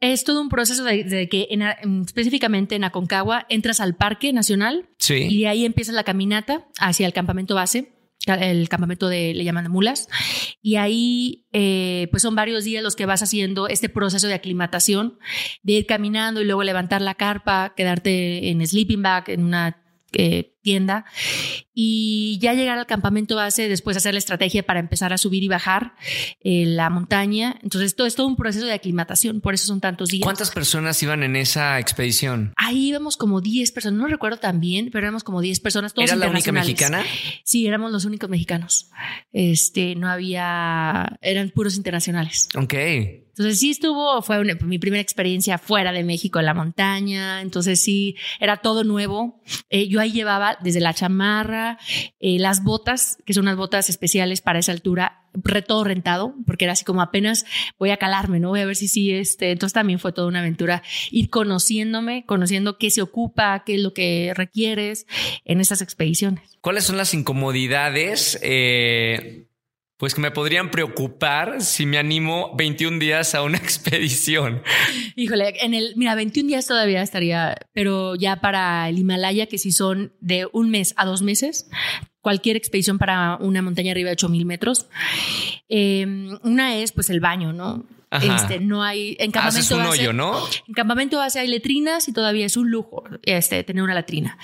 [0.00, 1.48] Es todo un proceso de, que
[2.06, 7.54] específicamente en Aconcagua entras al Parque Nacional y ahí empieza la caminata hacia el campamento
[7.54, 10.08] base el campamento de, le llaman de mulas,
[10.60, 15.18] y ahí eh, pues son varios días los que vas haciendo este proceso de aclimatación,
[15.62, 20.56] de ir caminando y luego levantar la carpa, quedarte en sleeping bag, en una eh,
[20.62, 21.04] tienda
[21.82, 25.48] y ya llegar al campamento base, después hacer la estrategia para empezar a subir y
[25.48, 25.94] bajar
[26.42, 27.58] eh, la montaña.
[27.62, 30.22] Entonces, todo es todo un proceso de aclimatación, por eso son tantos días.
[30.22, 32.52] ¿Cuántas personas iban en esa expedición?
[32.58, 35.94] Ahí íbamos como 10 personas, no recuerdo tan bien, pero éramos como 10 personas.
[35.94, 37.02] Todos ¿Era la única mexicana?
[37.44, 38.90] Sí, éramos los únicos mexicanos.
[39.32, 42.50] Este, no había, eran puros internacionales.
[42.58, 42.74] Ok.
[43.40, 48.16] Entonces sí estuvo, fue mi primera experiencia fuera de México en la montaña, entonces sí,
[48.38, 49.40] era todo nuevo.
[49.70, 51.69] Eh, yo ahí llevaba desde la chamarra,
[52.20, 55.24] eh, las botas, que son unas botas especiales para esa altura,
[55.66, 57.44] todo rentado, porque era así como apenas
[57.78, 58.48] voy a calarme, ¿no?
[58.48, 62.78] Voy a ver si sí, este, entonces también fue toda una aventura ir conociéndome, conociendo
[62.78, 65.06] qué se ocupa, qué es lo que requieres
[65.44, 66.58] en esas expediciones.
[66.60, 69.46] ¿Cuáles son las incomodidades eh,
[70.00, 74.62] pues que me podrían preocupar si me animo 21 días a una expedición.
[75.14, 79.72] Híjole, en el, mira, 21 días todavía estaría, pero ya para el Himalaya, que si
[79.72, 81.68] son de un mes a dos meses,
[82.22, 84.86] cualquier expedición para una montaña arriba de 8000 metros.
[85.68, 87.84] Em, una es pues el baño, ¿no?
[88.10, 90.36] Este, no hay en campamento un hoyo, ¿no?
[90.66, 94.36] En campamento base hay letrinas y todavía es un lujo este, tener una letrina.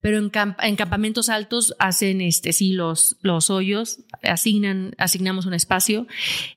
[0.00, 0.32] Pero en,
[0.62, 6.08] en campamentos altos hacen este sí los, los hoyos, asignan, asignamos un espacio.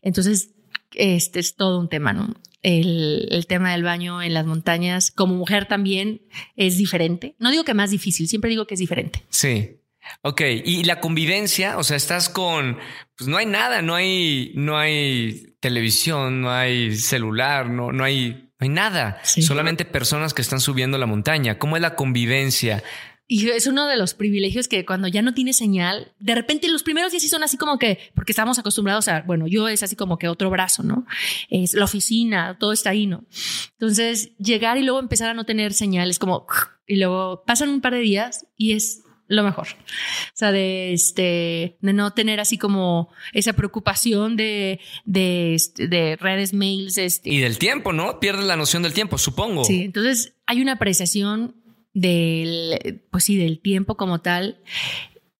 [0.01, 0.55] Entonces,
[0.93, 2.33] este es todo un tema, ¿no?
[2.63, 6.23] El, el, tema del baño en las montañas, como mujer también
[6.55, 7.35] es diferente.
[7.37, 9.23] No digo que más difícil, siempre digo que es diferente.
[9.29, 9.77] Sí.
[10.21, 12.77] Ok, y la convivencia, o sea, estás con,
[13.17, 18.29] pues no hay nada, no hay, no hay televisión, no hay celular, no, no hay,
[18.29, 21.57] no hay nada, solamente personas que están subiendo la montaña.
[21.59, 22.83] ¿Cómo es la convivencia
[23.27, 26.83] Y es uno de los privilegios que cuando ya no tiene señal, de repente los
[26.83, 29.95] primeros días sí son así como que, porque estamos acostumbrados a, bueno, yo es así
[29.95, 31.05] como que otro brazo, ¿no?
[31.49, 33.25] Es la oficina, todo está ahí, ¿no?
[33.71, 36.45] Entonces, llegar y luego empezar a no tener señales como,
[36.85, 39.67] y luego pasan un par de días y es lo mejor.
[39.67, 46.15] O sea, de, este, de no tener así como esa preocupación de, de, este, de
[46.15, 46.97] redes, mails.
[46.97, 47.29] Este.
[47.29, 48.19] Y del tiempo, ¿no?
[48.19, 49.65] Pierdes la noción del tiempo, supongo.
[49.65, 51.55] Sí, entonces hay una apreciación
[51.93, 54.59] del, pues sí, del tiempo como tal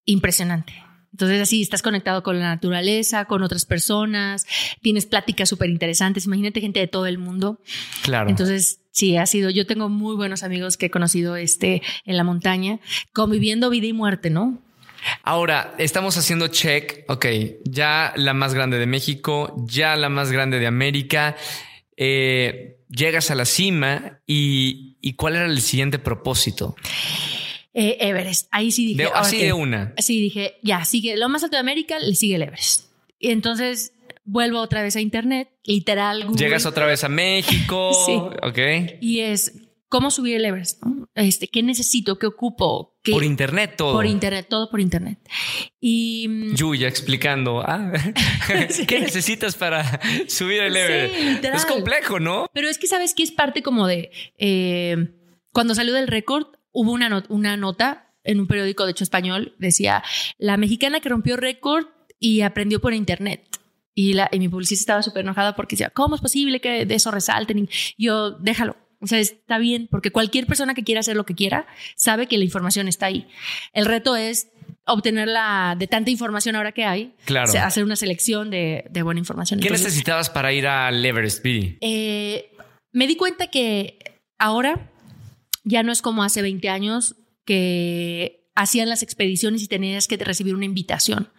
[0.06, 0.74] impresionante.
[1.12, 4.46] Entonces así estás conectado con la naturaleza, con otras personas,
[4.82, 7.62] tienes pláticas súper interesantes, imagínate gente de todo el mundo.
[8.04, 8.30] Claro.
[8.30, 12.24] Entonces sí, ha sido, yo tengo muy buenos amigos que he conocido este, en la
[12.24, 12.80] montaña,
[13.14, 14.62] conviviendo vida y muerte, ¿no?
[15.22, 17.26] Ahora, estamos haciendo check, ok,
[17.66, 21.36] ya la más grande de México, ya la más grande de América.
[21.98, 26.76] Eh, llegas a la cima y, y ¿cuál era el siguiente propósito?
[27.74, 28.48] Eh, Everest.
[28.52, 29.04] Ahí sí dije.
[29.04, 29.94] De, así de una.
[29.98, 32.86] Sí, dije, ya, sigue lo más alto de América, le sigue el Everest.
[33.20, 33.92] Y entonces
[34.26, 36.28] vuelvo otra vez a Internet, literal.
[36.36, 37.92] Llegas otra vez a México.
[38.06, 38.14] sí.
[38.44, 38.98] Ok.
[39.00, 39.54] Y es,
[39.88, 40.84] ¿cómo subir el Everest?
[41.14, 42.20] Este, ¿Qué necesito?
[42.20, 42.98] ¿Qué ocupo?
[43.02, 43.14] ¿Qué?
[43.14, 43.94] Por internet todo.
[43.94, 45.20] Por internet, todo por internet.
[45.80, 46.28] Y.
[46.28, 47.62] Mm, Yuya explicando.
[47.66, 47.94] Ah,
[48.88, 51.16] ¿Qué necesitas para subir el Everest?
[51.16, 51.58] Sí, literal.
[51.58, 52.48] Es complejo, ¿no?
[52.52, 54.12] Pero es que sabes que es parte como de.
[54.38, 54.98] Eh,
[55.54, 60.04] cuando salió del récord, hubo una, una nota en un periódico, de hecho español, decía:
[60.38, 61.86] La mexicana que rompió récord
[62.20, 63.55] y aprendió por internet.
[63.96, 66.96] Y, la, y mi publicista estaba súper enojada porque decía, ¿cómo es posible que de
[66.96, 67.60] eso resalten?
[67.60, 68.76] Y yo, déjalo.
[69.00, 72.38] O sea, está bien, porque cualquier persona que quiera hacer lo que quiera sabe que
[72.38, 73.28] la información está ahí.
[73.74, 74.50] El reto es
[74.86, 77.14] obtenerla de tanta información ahora que hay.
[77.26, 77.52] Claro.
[77.60, 79.60] hacer una selección de, de buena información.
[79.60, 82.52] ¿Qué Entonces, necesitabas para ir al Everest, eh,
[82.92, 84.00] me di cuenta que
[84.38, 84.92] ahora
[85.64, 90.56] ya no es como hace 20 años que hacían las expediciones y tenías que recibir
[90.56, 91.30] una invitación,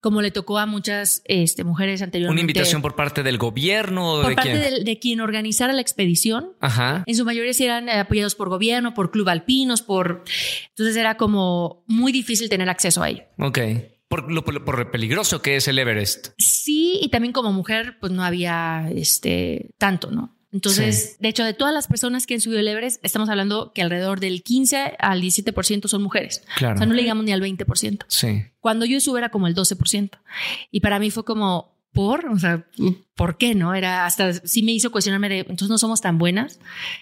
[0.00, 2.34] como le tocó a muchas este, mujeres anteriormente.
[2.34, 4.20] ¿Una invitación por parte del gobierno?
[4.20, 4.84] por de parte quién?
[4.84, 6.52] De, quien organizara la expedición.
[6.60, 7.02] Ajá.
[7.06, 10.24] En su mayoría eran apoyados por gobierno, por club alpinos, por...
[10.68, 13.24] Entonces era como muy difícil tener acceso a ello.
[13.38, 13.58] Ok.
[14.08, 16.28] Por lo, por lo, peligroso que es el Everest.
[16.36, 20.36] Sí, y también como mujer, pues no había este tanto, ¿no?
[20.52, 23.80] Entonces, de hecho, de todas las personas que han subido el Everest, estamos hablando que
[23.80, 26.42] alrededor del 15 al 17% son mujeres.
[26.56, 26.74] Claro.
[26.74, 28.04] O sea, no le digamos ni al 20%.
[28.08, 28.44] Sí.
[28.60, 30.10] Cuando yo sube era como el 12%.
[30.70, 32.26] Y para mí fue como, ¿por?
[32.26, 32.66] O sea,
[33.14, 33.74] ¿por qué no?
[33.74, 36.60] Era hasta sí me hizo cuestionarme de, entonces no somos tan buenas,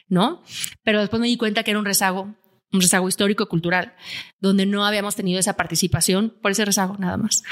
[0.08, 0.42] ¿no?
[0.84, 2.34] Pero después me di cuenta que era un rezago
[2.72, 3.94] un rezago histórico cultural,
[4.40, 7.42] donde no habíamos tenido esa participación por ese rezago nada más.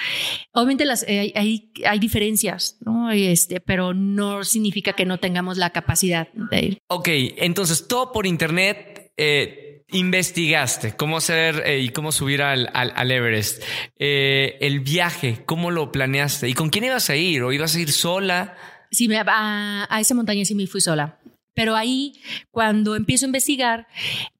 [0.53, 3.11] Obviamente las, eh, hay, hay, diferencias, ¿no?
[3.11, 6.79] Este, pero no significa que no tengamos la capacidad de ir.
[6.89, 9.13] Ok, entonces todo por internet.
[9.17, 13.63] Eh, investigaste cómo hacer eh, y cómo subir al, al, al Everest.
[13.99, 16.49] Eh, el viaje, ¿cómo lo planeaste?
[16.49, 17.43] ¿Y con quién ibas a ir?
[17.43, 18.57] ¿O ibas a ir sola?
[18.91, 21.18] Sí, me, a, a esa montaña sí me fui sola.
[21.59, 22.13] Pero ahí,
[22.53, 23.89] cuando empiezo a investigar,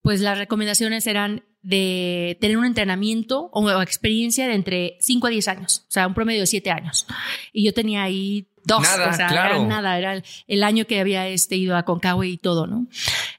[0.03, 5.49] pues las recomendaciones eran de tener un entrenamiento o experiencia de entre 5 a 10
[5.49, 7.09] años, o sea, un promedio de 7 años.
[7.53, 9.57] Y yo tenía ahí dos, nada, o sea, claro.
[9.57, 12.87] era nada, era el, año que había este, ido a Concagua y todo, ¿no?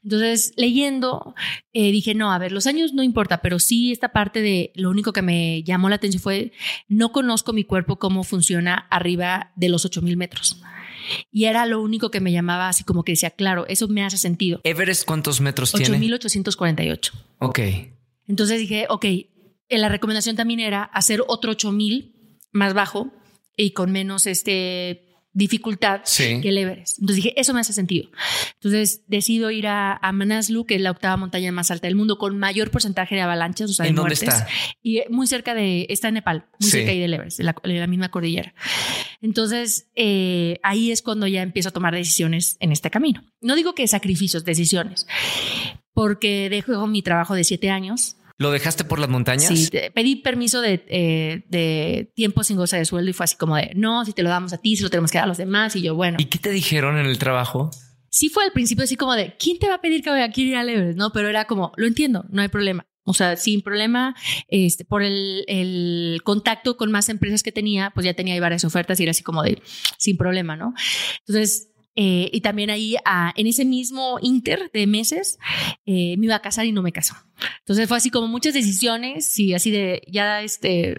[0.04, 1.34] Entonces, leyendo,
[1.72, 4.90] eh, dije, no, a ver, los años no importa, pero sí esta parte de lo
[4.90, 6.52] único que me llamó la atención fue,
[6.86, 10.60] no conozco mi cuerpo cómo funciona arriba de los 8000 metros.
[11.30, 14.18] Y era lo único que me llamaba así como que decía, claro, eso me hace
[14.18, 14.60] sentido.
[14.64, 15.96] ¿Everest cuántos metros tiene?
[16.14, 17.12] 8848.
[17.38, 17.60] Ok.
[18.26, 19.04] Entonces dije, ok,
[19.68, 23.12] la recomendación también era hacer otro 8000 más bajo
[23.56, 26.40] y con menos este dificultad sí.
[26.40, 26.98] que el Everest.
[26.98, 28.10] Entonces dije, eso me hace sentido.
[28.54, 32.18] Entonces decido ir a, a, Manaslu, que es la octava montaña más alta del mundo,
[32.18, 34.28] con mayor porcentaje de avalanchas, o sea, ¿En de dónde muertes.
[34.28, 34.48] está?
[34.82, 36.78] Y muy cerca de, está en Nepal, muy Sí.
[36.78, 38.54] cerca ahí del Everest, de la, de la misma cordillera.
[39.22, 43.22] Entonces eh, ahí es cuando ya empiezo a tomar decisiones en este camino.
[43.40, 45.06] No digo que sacrificios, decisiones,
[45.92, 49.48] porque dejo mi trabajo de siete años ¿Lo dejaste por las montañas?
[49.48, 53.54] Sí, pedí permiso de, eh, de tiempo sin goza de sueldo y fue así como
[53.54, 55.36] de, no, si te lo damos a ti, si lo tenemos que dar a los
[55.36, 55.76] demás.
[55.76, 57.70] Y yo, bueno, ¿Y qué te dijeron en el trabajo?
[58.08, 60.40] sí fue al principio así como de, ¿quién te va a pedir que vaya a
[60.40, 60.98] ir al Everest?
[60.98, 62.86] No, pero era como, lo entiendo, no hay problema.
[63.04, 64.16] O sea, sin problema,
[64.48, 68.64] este, por el, el contacto con más empresas que tenía, pues ya tenía ahí varias
[68.64, 69.60] ofertas y era así como de,
[69.98, 70.72] sin problema, ¿no?
[71.26, 75.38] Entonces, eh, y también ahí, ah, en ese mismo inter de meses,
[75.86, 77.14] eh, me iba a casar y no me casó.
[77.60, 80.96] Entonces fue así como muchas decisiones y así de, ya este,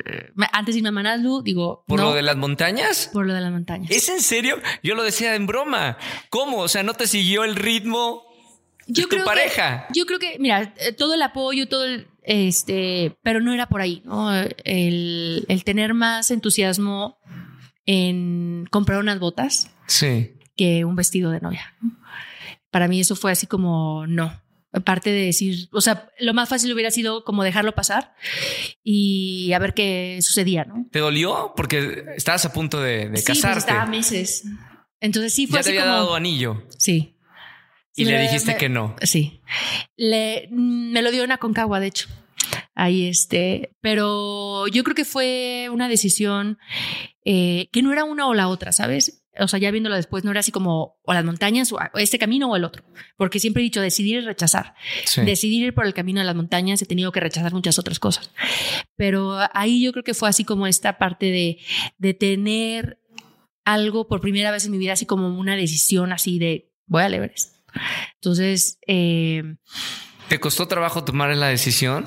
[0.52, 3.10] antes de irme a Manaslu, digo, ¿Por no, lo de las montañas?
[3.14, 3.90] por lo de las montañas.
[3.92, 4.58] ¿Es en serio?
[4.84, 5.98] Yo lo decía en broma.
[6.30, 6.58] ¿Cómo?
[6.60, 8.24] O sea, ¿no te siguió el ritmo
[8.88, 9.88] de Yo tu creo que- pareja?
[9.96, 13.82] Yo creo que, mira, eh, todo el apoyo, todo el, este, pero no era por
[13.82, 14.34] ahí, ¿no?
[14.34, 17.18] El, el tener más entusiasmo
[17.86, 20.32] en comprar unas botas Sí.
[20.62, 21.74] Que un vestido de novia.
[21.82, 21.98] ¿no?
[22.70, 24.40] Para mí eso fue así como no.
[24.74, 28.14] Aparte de decir, o sea, lo más fácil hubiera sido como dejarlo pasar
[28.84, 30.86] y a ver qué sucedía, ¿no?
[30.92, 31.54] ¿Te dolió?
[31.58, 33.60] Porque estabas a punto de, de sí, pues casarte.
[33.60, 34.46] estaba meses.
[35.02, 37.18] Entonces sí fue ya te así había como dado anillo sí.
[37.96, 38.96] y le dijiste me- que no.
[39.02, 39.42] Sí.
[39.98, 42.08] Le, mm, me lo dio una concagua, de hecho.
[42.74, 46.58] Ahí este, pero yo creo que fue una decisión
[47.26, 49.21] eh, que no era una o la otra, ¿sabes?
[49.40, 52.50] O sea, ya viéndolo después, no era así como o las montañas o este camino
[52.50, 52.84] o el otro,
[53.18, 54.76] porque siempre he dicho decidir y rechazar.
[55.06, 55.22] Sí.
[55.22, 58.32] Decidir ir por el camino de las montañas, he tenido que rechazar muchas otras cosas.
[58.96, 61.60] Pero ahí yo creo que fue así como esta parte de,
[61.98, 63.00] de tener
[63.64, 67.14] algo por primera vez en mi vida, así como una decisión así de voy al
[67.14, 67.56] Everest.
[68.16, 69.44] Entonces, eh,
[70.28, 72.06] ¿Te costó trabajo tomar la decisión?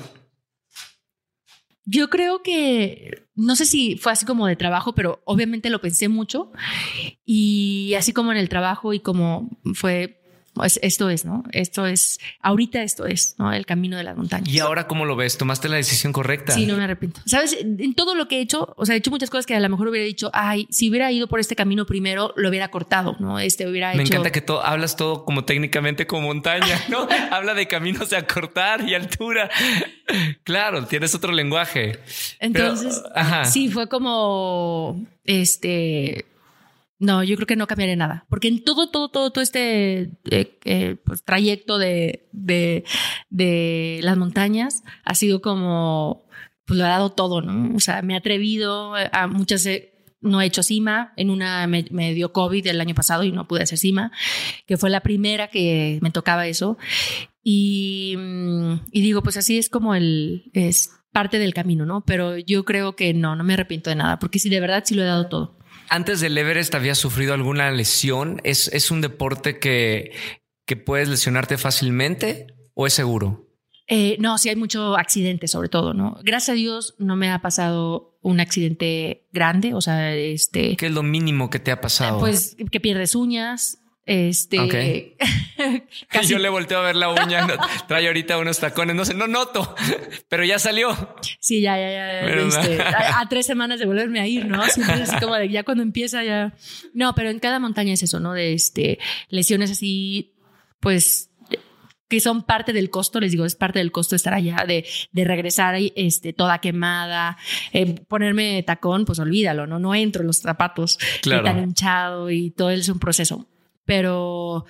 [1.85, 6.09] Yo creo que no sé si fue así como de trabajo, pero obviamente lo pensé
[6.09, 6.51] mucho.
[7.25, 10.21] Y así como en el trabajo y como fue,
[10.55, 11.43] pues esto es, ¿no?
[11.51, 13.51] Esto es, ahorita esto es, ¿no?
[13.51, 14.47] El camino de las montañas.
[14.47, 15.37] ¿Y ahora cómo lo ves?
[15.37, 16.53] ¿Tomaste la decisión correcta?
[16.53, 17.19] Sí, no me arrepiento.
[17.25, 19.59] Sabes, en todo lo que he hecho, o sea, he hecho muchas cosas que a
[19.59, 23.17] lo mejor hubiera dicho, ay, si hubiera ido por este camino primero, lo hubiera cortado,
[23.19, 23.37] ¿no?
[23.37, 24.13] Este hubiera Me hecho.
[24.13, 27.05] encanta que todo, hablas todo como técnicamente como montaña, ¿no?
[27.31, 29.49] Habla de caminos a cortar y altura.
[30.45, 31.99] Claro, tienes otro lenguaje.
[32.39, 33.43] Pero, Entonces, ajá.
[33.43, 36.25] sí, fue como, este,
[36.97, 40.59] no, yo creo que no cambiaré nada, porque en todo, todo, todo, todo este eh,
[40.63, 46.25] eh, pues, trayecto de, de, las montañas ha sido como,
[46.65, 47.75] pues lo he dado todo, ¿no?
[47.75, 49.65] O sea, me he atrevido a muchas...
[49.65, 53.47] eh, no he hecho cima, en una me, dio COVID el año pasado y no
[53.47, 54.11] pude hacer cima,
[54.65, 56.79] que fue la primera que me tocaba eso.
[57.43, 58.15] Y,
[58.91, 62.03] y digo, pues así es como el, es parte del camino, ¿no?
[62.05, 64.95] Pero yo creo que no, no me arrepiento de nada, porque sí, de verdad sí
[64.95, 65.54] lo he dado todo.
[65.89, 68.41] Antes del Everest, ¿habías sufrido alguna lesión?
[68.43, 70.11] ¿Es, es un deporte que,
[70.65, 73.45] que puedes lesionarte fácilmente o es seguro?
[73.87, 76.17] Eh, no, sí hay mucho accidente, sobre todo, ¿no?
[76.23, 80.91] Gracias a Dios no me ha pasado un accidente grande, o sea, este, ¿Qué es
[80.91, 82.19] lo mínimo que te ha pasado?
[82.19, 84.75] pues que pierdes uñas, este, Ok.
[86.09, 87.55] casi Yo le volteo a ver la uña, no-
[87.87, 89.75] trae ahorita unos tacones, no sé, no noto,
[90.29, 91.15] pero ya salió.
[91.39, 92.21] Sí, ya, ya, ya.
[92.27, 94.63] Este, a, a tres semanas de volverme a ir, ¿no?
[94.67, 96.53] Siempre así como de ya cuando empieza ya.
[96.93, 98.33] No, pero en cada montaña es eso, ¿no?
[98.33, 100.33] De este, lesiones así,
[100.79, 101.31] pues
[102.07, 105.23] que son parte del costo, les digo, es parte del costo estar allá, de, de
[105.25, 107.35] regresar este, toda quemada,
[107.73, 109.79] eh, ponerme tacón, pues olvídalo, ¿no?
[109.79, 111.43] No entro en los zapatos Claro.
[111.45, 113.47] tan hinchado y todo es un proceso.
[113.85, 114.65] Pero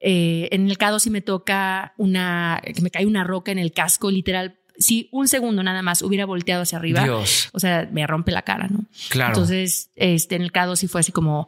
[0.00, 3.72] eh, en el caso sí me toca una, que me cae una roca en el
[3.72, 4.58] casco, literal.
[4.78, 8.42] Si un segundo nada más hubiera volteado hacia arriba, Dios, o sea, me rompe la
[8.42, 8.86] cara, ¿no?
[9.10, 9.34] claro.
[9.34, 11.46] Entonces, este, en el caso sí fue así como,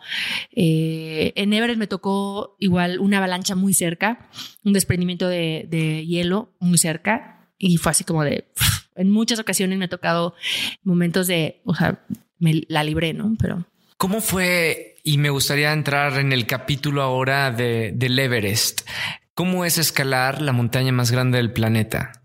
[0.52, 4.28] eh, en Everest me tocó igual una avalancha muy cerca,
[4.62, 8.52] un desprendimiento de, de hielo muy cerca y fue así como de,
[8.94, 10.34] en muchas ocasiones me ha tocado
[10.82, 12.04] momentos de, o sea,
[12.38, 13.34] me la libré, ¿no?
[13.38, 14.93] Pero ¿Cómo fue?
[15.06, 18.88] Y me gustaría entrar en el capítulo ahora de, del Everest.
[19.34, 22.22] ¿Cómo es escalar la montaña más grande del planeta?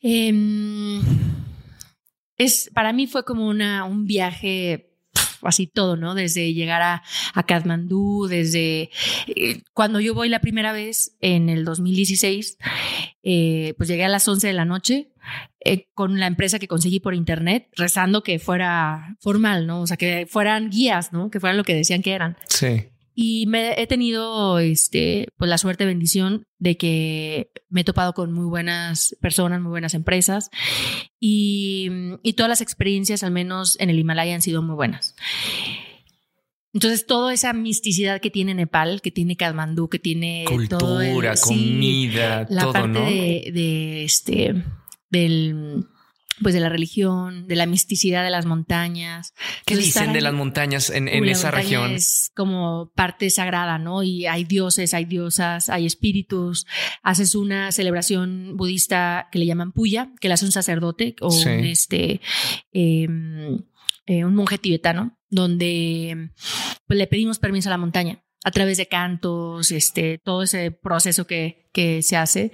[0.00, 1.00] Em,
[2.36, 4.90] es, para mí fue como una, un viaje
[5.42, 6.16] así todo, ¿no?
[6.16, 8.90] Desde llegar a, a Kathmandú, desde
[9.28, 12.58] eh, cuando yo voy la primera vez en el 2016,
[13.22, 15.11] eh, pues llegué a las 11 de la noche
[15.60, 19.82] eh, con la empresa que conseguí por internet, rezando que fuera formal, ¿no?
[19.82, 21.30] O sea, que fueran guías, ¿no?
[21.30, 22.36] Que fueran lo que decían que eran.
[22.48, 22.84] Sí.
[23.14, 28.32] Y me he tenido este, pues la suerte, bendición de que me he topado con
[28.32, 30.48] muy buenas personas, muy buenas empresas
[31.20, 31.90] y,
[32.22, 35.14] y todas las experiencias, al menos en el Himalaya, han sido muy buenas.
[36.74, 41.36] Entonces, toda esa misticidad que tiene Nepal, que tiene Kathmandú, que tiene todo el- Cultura,
[41.36, 43.04] sí, comida, la todo, parte ¿no?
[43.04, 44.54] de, de este
[45.12, 45.86] del
[46.40, 49.32] pues de la religión, de la misticidad de las montañas.
[49.64, 51.92] ¿Qué Entonces, dicen de las montañas en, en esa montaña región?
[51.92, 54.02] Es como parte sagrada, ¿no?
[54.02, 56.66] Y hay dioses, hay diosas, hay espíritus.
[57.02, 61.48] Haces una celebración budista que le llaman puya, que la hace un sacerdote o Sí.
[61.48, 62.20] un, este,
[62.72, 63.58] em,
[64.06, 66.30] eh, un monje tibetano, donde
[66.86, 71.26] pues, le pedimos permiso a la montaña a través de cantos, este, todo ese proceso
[71.26, 72.52] que, que se hace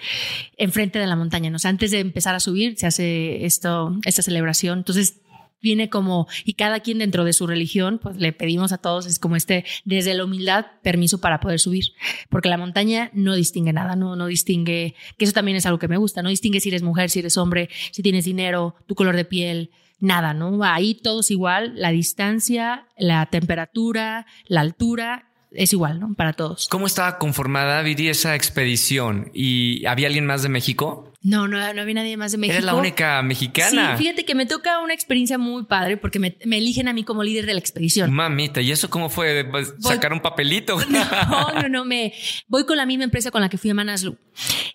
[0.57, 1.51] enfrente de la montaña.
[1.51, 1.57] ¿no?
[1.57, 4.79] O sea, antes de empezar a subir, se hace esto, esta celebración.
[4.79, 5.21] Entonces,
[5.60, 9.19] viene como, y cada quien dentro de su religión, pues le pedimos a todos, es
[9.19, 11.87] como este, desde la humildad, permiso para poder subir,
[12.31, 15.88] porque la montaña no distingue nada, no, no distingue, que eso también es algo que
[15.88, 19.17] me gusta, no distingue si eres mujer, si eres hombre, si tienes dinero, tu color
[19.17, 20.63] de piel, nada, ¿no?
[20.63, 26.15] Ahí todos igual, la distancia, la temperatura, la altura es igual, ¿no?
[26.15, 26.69] Para todos.
[26.69, 29.31] ¿Cómo estaba conformada, Viri, esa expedición?
[29.35, 31.13] ¿Y había alguien más de México?
[31.21, 32.55] No, no, no había nadie más de México.
[32.55, 33.96] Eres la única mexicana.
[33.96, 37.25] Sí, fíjate que me toca una experiencia muy padre porque me, eligen a mí como
[37.25, 38.13] líder de la expedición.
[38.13, 39.51] Mamita, ¿y eso cómo fue?
[39.81, 40.79] ¿Sacar un papelito?
[41.29, 42.13] No, no, no, me
[42.49, 44.17] voy con la misma empresa con la que fui a Manaslu.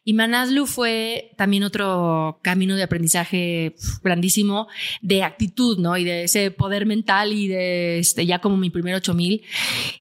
[0.06, 4.68] Y Manaslu fue también otro camino de aprendizaje grandísimo
[5.02, 5.98] de actitud, ¿no?
[5.98, 9.44] Y de ese poder mental y de este, ya como mi primer 8000.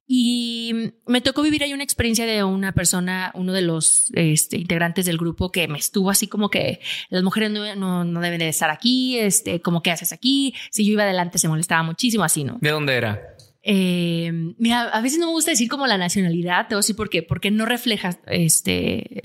[0.07, 5.07] Y me tocó vivir ahí una experiencia de una persona, uno de los este, integrantes
[5.07, 8.71] del grupo que me estuvo así como que las mujeres no, no, deben de estar
[8.71, 10.55] aquí, este, como que haces aquí.
[10.71, 12.59] Si yo iba adelante se molestaba muchísimo así, ¿no?
[12.61, 13.32] ¿De dónde era?
[13.65, 17.09] Eh, mira, a veces no me gusta decir como la nacionalidad, te voy a por
[17.09, 19.23] qué, porque no refleja este,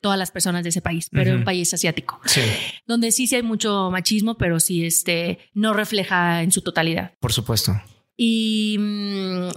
[0.00, 2.42] todas las personas de ese país, pero es un país asiático, sí.
[2.86, 7.14] donde sí sí hay mucho machismo, pero sí este, no refleja en su totalidad.
[7.18, 7.72] Por supuesto.
[8.16, 9.48] Y mm,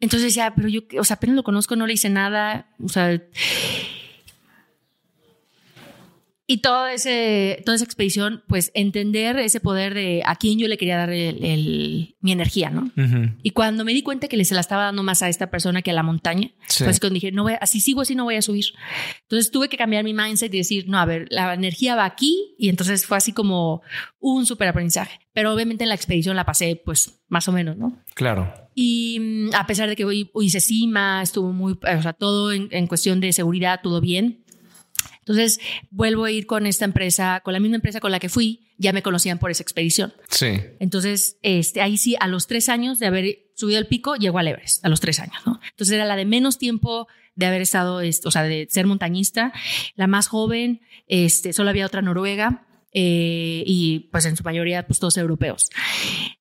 [0.00, 3.22] entonces ya, pero yo, o sea, apenas lo conozco, no le hice nada, o sea,
[6.44, 10.76] y todo ese, toda esa expedición, pues entender ese poder de a quién yo le
[10.76, 12.90] quería dar el, mi energía, ¿no?
[13.42, 15.82] Y cuando me di cuenta que le se la estaba dando más a esta persona
[15.82, 18.42] que a la montaña, pues cuando dije, no voy, así sigo así no voy a
[18.42, 18.66] subir.
[19.22, 22.54] Entonces tuve que cambiar mi mindset y decir, no, a ver, la energía va aquí
[22.58, 23.82] y entonces fue así como
[24.18, 25.20] un súper aprendizaje.
[25.32, 28.02] Pero obviamente en la expedición la pasé pues más o menos, ¿no?
[28.14, 28.52] Claro.
[28.74, 32.68] Y mm, a pesar de que hoy hice cima, estuvo muy, o sea, todo en,
[32.72, 34.41] en cuestión de seguridad, todo bien
[35.22, 35.60] entonces
[35.90, 38.92] vuelvo a ir con esta empresa, con la misma empresa con la que fui, ya
[38.92, 40.12] me conocían por esa expedición.
[40.28, 40.58] Sí.
[40.80, 44.48] Entonces, este, ahí sí, a los tres años de haber subido el pico, llegó al
[44.48, 45.60] Everest, a los tres años, ¿no?
[45.70, 47.06] Entonces era la de menos tiempo
[47.36, 49.52] de haber estado, o sea, de ser montañista,
[49.94, 54.98] la más joven, este, solo había otra noruega, eh, y pues en su mayoría pues
[54.98, 55.70] todos europeos.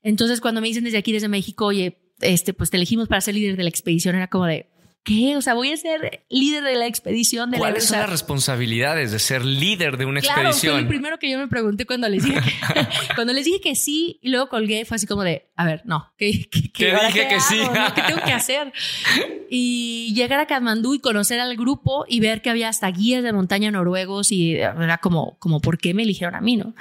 [0.02, 3.36] Entonces cuando me dicen desde aquí, desde México, oye, este, pues te elegimos para ser
[3.36, 4.68] líder de la expedición, era como de,
[5.04, 5.36] ¿qué?
[5.38, 7.52] O sea, voy a ser líder de la expedición.
[7.52, 10.74] De ¿Cuáles son las responsabilidades de ser líder de una claro, expedición?
[10.74, 12.40] Fue el primero que yo me pregunté cuando les dije,
[13.16, 16.12] cuando les dije que sí y luego colgué, fue así como de, a ver, no,
[16.18, 17.60] ¿qué, qué, qué dije que sí?
[17.96, 18.72] ¿Qué tengo que hacer?
[19.54, 23.34] Y llegar a Katmandú y conocer al grupo y ver que había hasta guías de
[23.34, 26.74] montaña noruegos y era como, como, ¿por qué me eligieron a mí, no?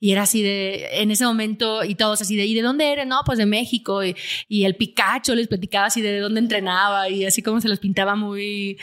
[0.00, 3.06] Y era así de, en ese momento, y todos así de, ¿y de dónde eres?
[3.06, 4.02] No, pues de México.
[4.02, 4.16] Y,
[4.48, 7.78] y el Picacho les platicaba así de dónde entrenaba y así como como se los
[7.78, 8.78] pintaba muy...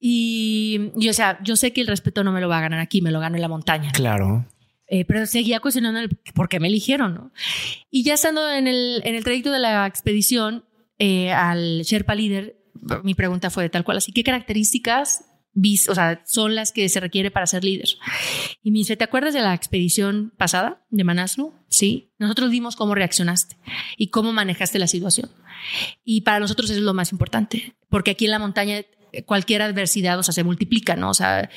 [0.00, 2.80] Y, y, o sea, yo sé que el respeto no me lo va a ganar
[2.80, 3.92] aquí, me lo gano en la montaña.
[3.92, 4.46] Claro.
[4.86, 7.32] Eh, pero seguía cuestionando el por qué me eligieron, ¿no?
[7.90, 10.64] Y ya estando en el, en el trayecto de la expedición
[10.98, 12.56] eh, al Sherpa líder,
[13.02, 15.24] mi pregunta fue de tal cual, así, ¿qué características
[15.88, 17.88] o sea, son las que se requiere para ser líder.
[18.62, 21.52] Y me dice, ¿te acuerdas de la expedición pasada de Manaslu?
[21.68, 22.12] Sí.
[22.18, 23.56] Nosotros vimos cómo reaccionaste
[23.98, 25.30] y cómo manejaste la situación.
[26.04, 28.82] Y para nosotros eso es lo más importante, porque aquí en la montaña
[29.26, 31.10] cualquier adversidad, o sea, se multiplica, ¿no?
[31.10, 31.50] O sea,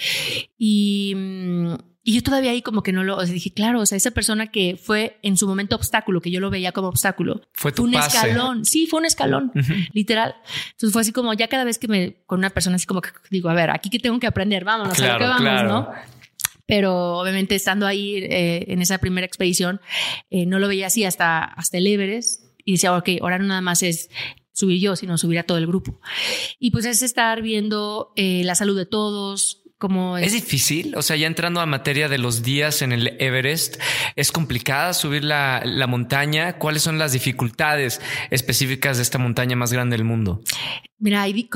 [0.58, 1.76] y mm,
[2.08, 4.12] y yo todavía ahí como que no lo, o sea, dije, claro, o sea, esa
[4.12, 7.42] persona que fue en su momento obstáculo, que yo lo veía como obstáculo.
[7.52, 8.64] Fue tu un escalón.
[8.64, 9.52] Sí, fue un escalón,
[9.92, 10.36] literal.
[10.74, 13.10] Entonces fue así como, ya cada vez que me, con una persona así como que
[13.32, 15.90] digo, a ver, aquí que tengo que aprender, vámonos, a lo que vamos, ¿no?
[16.68, 19.82] Pero obviamente estando ahí eh, en esa primera expedición,
[20.30, 23.62] eh, no lo veía así hasta, hasta el Everest y decía, ok, ahora no nada
[23.62, 24.10] más es
[24.52, 26.02] subir yo, sino subir a todo el grupo.
[26.60, 29.66] Y pues es estar viendo eh, la salud de todos,
[30.20, 33.76] es, difícil, o sea, ya entrando a materia de los días en el Everest,
[34.16, 36.58] es complicada subir la, la montaña.
[36.58, 38.02] ¿Cuáles son las dificultades
[38.32, 40.42] específicas de esta montaña más grande del mundo?
[40.98, 41.50] Mira, hay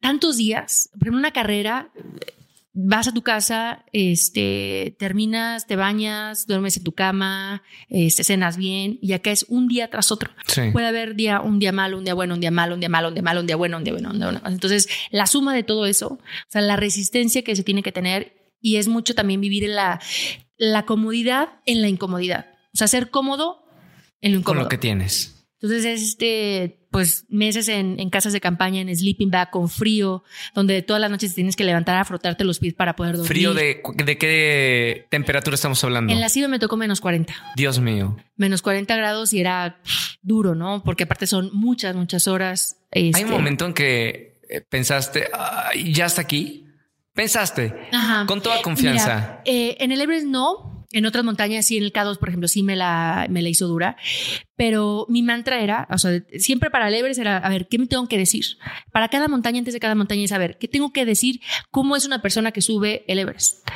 [0.00, 1.90] tantos días, pero una carrera
[2.80, 9.00] vas a tu casa, este, terminas, te bañas, duermes en tu cama, este, cenas bien,
[9.02, 10.30] y acá es un día tras otro.
[10.72, 13.08] Puede haber día, un día malo, un día bueno, un día malo, un día malo,
[13.08, 14.40] un día malo, un día bueno, un día bueno, un día bueno.
[14.46, 18.54] Entonces, la suma de todo eso, o sea, la resistencia que se tiene que tener,
[18.60, 20.00] y es mucho también vivir en la,
[20.56, 22.46] la comodidad en la incomodidad.
[22.74, 23.64] O sea, ser cómodo
[24.20, 24.60] en lo incómodo.
[24.60, 25.37] Con lo que tienes.
[25.60, 30.22] Entonces, este, pues meses en, en, casas de campaña, en sleeping bag, con frío,
[30.54, 33.28] donde todas las noches tienes que levantar a frotarte los pies para poder dormir.
[33.28, 36.12] ¿Frío de, de qué temperatura estamos hablando?
[36.12, 37.34] En la CIBE me tocó menos 40.
[37.56, 38.16] Dios mío.
[38.36, 39.80] Menos 40 grados y era
[40.22, 40.84] duro, ¿no?
[40.84, 42.78] Porque aparte son muchas, muchas horas.
[42.92, 45.28] Hay un este momento en que eh, pensaste,
[45.92, 46.64] ya está aquí.
[47.14, 47.74] Pensaste,
[48.28, 49.42] con toda confianza.
[49.44, 52.62] Eh, en el Everest no, En otras montañas, sí, en el K2, por ejemplo, sí
[52.62, 53.96] me la, me la hizo dura.
[54.56, 57.86] Pero mi mantra era, o sea, siempre para el Everest era, a ver, ¿qué me
[57.86, 58.44] tengo que decir?
[58.90, 61.40] Para cada montaña, antes de cada montaña, es saber, ¿qué tengo que decir?
[61.70, 63.68] ¿Cómo es una persona que sube el Everest?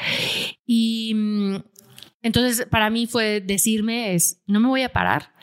[0.65, 1.57] Y mm,
[2.23, 5.35] entonces, para mí fue decirme, es, no me voy a parar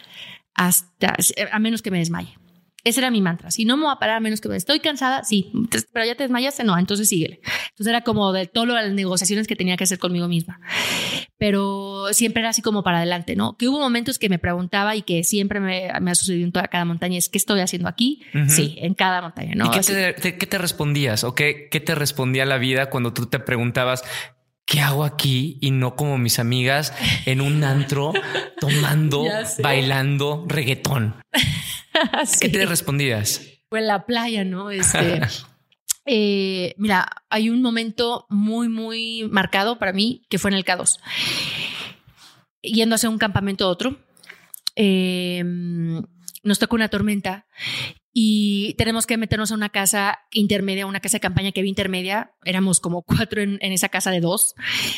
[0.56, 1.16] hasta,
[1.52, 2.39] a menos que me desmaye.
[2.84, 3.52] Ese era mi mantra.
[3.52, 5.52] Si no me voy a parar menos que me estoy cansada, sí,
[5.94, 7.42] pero ya te desmayaste, no, entonces síguele.
[7.70, 10.60] Entonces era como de todas las negociaciones que tenía que hacer conmigo misma.
[11.38, 13.58] Pero siempre era así como para adelante, ¿no?
[13.58, 16.86] Que hubo momentos que me preguntaba y que siempre me, ha sucedido en toda cada
[16.86, 18.22] montaña, es ¿qué estoy haciendo aquí?
[18.48, 19.66] Sí, en cada montaña, ¿no?
[19.66, 23.26] ¿Y qué te, qué te, respondías o qué, qué te respondía la vida cuando tú
[23.26, 24.04] te preguntabas
[24.70, 25.58] ¿qué hago aquí?
[25.60, 26.94] Y no como mis amigas
[27.26, 28.14] en un antro
[28.62, 29.26] tomando,
[29.62, 31.16] bailando reggaetón.
[32.40, 33.42] ¿Qué te respondías?
[33.68, 34.72] Pues la playa, ¿no?
[34.72, 35.22] Este,
[36.06, 41.00] eh, mira, hay un momento muy, muy marcado para mí que fue en el K2.
[42.62, 43.98] Yendo hacia un campamento a otro,
[44.76, 45.44] eh,
[46.44, 47.48] nos tocó una tormenta
[48.22, 52.34] y tenemos que meternos a una casa intermedia, una casa de campaña que había intermedia.
[52.44, 54.56] Éramos como cuatro en, esa casa de dos.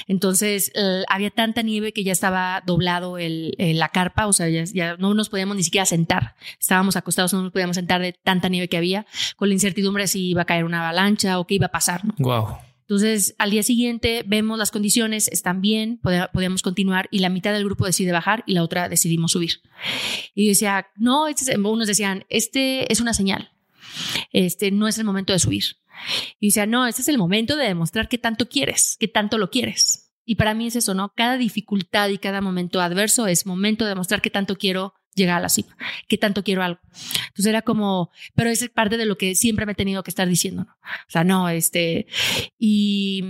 [0.07, 0.71] Entonces
[1.07, 5.29] había tanta nieve que ya estaba doblado el, la carpa, o sea, ya, no nos
[5.29, 6.33] podíamos ni siquiera sentar.
[6.59, 9.05] Estábamos acostados, no nos podíamos sentar de tanta nieve que había,
[9.35, 12.01] con la incertidumbre si iba a caer una avalancha o qué iba a pasar.
[12.17, 12.57] Wow.
[12.91, 16.01] Entonces, al día siguiente vemos las condiciones, están bien,
[16.33, 19.61] podemos continuar y la mitad del grupo decide bajar y la otra decidimos subir.
[20.35, 23.53] Y decía, no, este unos decían, este es una señal,
[24.33, 25.63] este no es el momento de subir.
[26.41, 29.51] Y decía, no, este es el momento de demostrar qué tanto quieres, qué tanto lo
[29.51, 30.11] quieres.
[30.25, 31.13] Y para mí es eso, ¿no?
[31.15, 35.41] Cada dificultad y cada momento adverso es momento de demostrar qué tanto quiero llegar a
[35.41, 35.75] la cima,
[36.07, 36.79] qué tanto quiero algo.
[37.27, 40.27] Entonces era como, pero es parte de lo que siempre me he tenido que estar
[40.27, 40.71] diciendo, ¿no?
[40.81, 42.07] O sea, no, este,
[42.57, 43.23] y,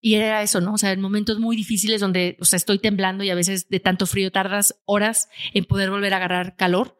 [0.00, 0.74] y era eso, ¿no?
[0.74, 3.80] O sea, en momentos muy difíciles donde, o sea, estoy temblando y a veces de
[3.80, 6.96] tanto frío tardas horas en poder volver a agarrar calor.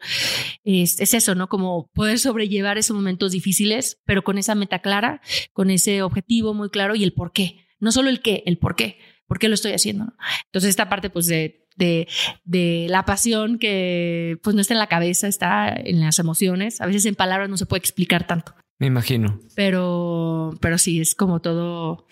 [0.63, 1.47] Es, es eso, ¿no?
[1.47, 5.21] Como poder sobrellevar esos momentos difíciles, pero con esa meta clara,
[5.53, 7.67] con ese objetivo muy claro y el por qué.
[7.79, 8.97] No solo el qué, el por qué.
[9.27, 10.13] ¿Por qué lo estoy haciendo?
[10.45, 12.07] Entonces, esta parte, pues, de de,
[12.43, 16.81] de, la pasión que pues no está en la cabeza, está en las emociones.
[16.81, 18.53] A veces en palabras no se puede explicar tanto.
[18.79, 19.39] Me imagino.
[19.55, 22.07] Pero, pero sí, es como todo,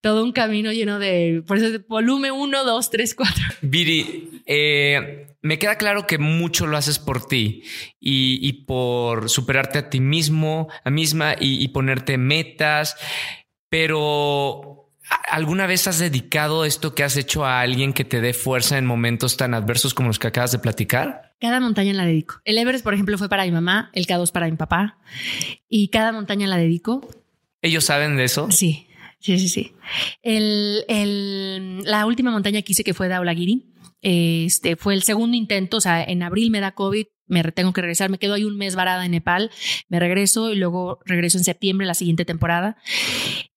[0.00, 3.44] todo un camino lleno de, por eso volumen 1, 2, 3, 4.
[3.62, 7.62] Viri, eh, me queda claro que mucho lo haces por ti
[7.98, 12.96] y, y por superarte a ti mismo, a misma y, y ponerte metas,
[13.70, 14.83] pero
[15.30, 18.86] ¿Alguna vez has dedicado esto que has hecho a alguien que te dé fuerza en
[18.86, 21.34] momentos tan adversos como los que acabas de platicar?
[21.40, 22.36] Cada montaña la dedico.
[22.44, 24.98] El Everest, por ejemplo, fue para mi mamá, el K2 para mi papá
[25.68, 27.06] y cada montaña la dedico.
[27.60, 28.50] ¿Ellos saben de eso?
[28.50, 28.86] Sí,
[29.18, 29.72] sí, sí, sí.
[30.22, 33.66] El, la última montaña que hice que fue Daulagiri,
[34.00, 37.80] este fue el segundo intento, o sea, en abril me da COVID, me tengo que
[37.80, 39.50] regresar, me quedo ahí un mes varada en Nepal,
[39.88, 42.76] me regreso y luego regreso en septiembre, la siguiente temporada.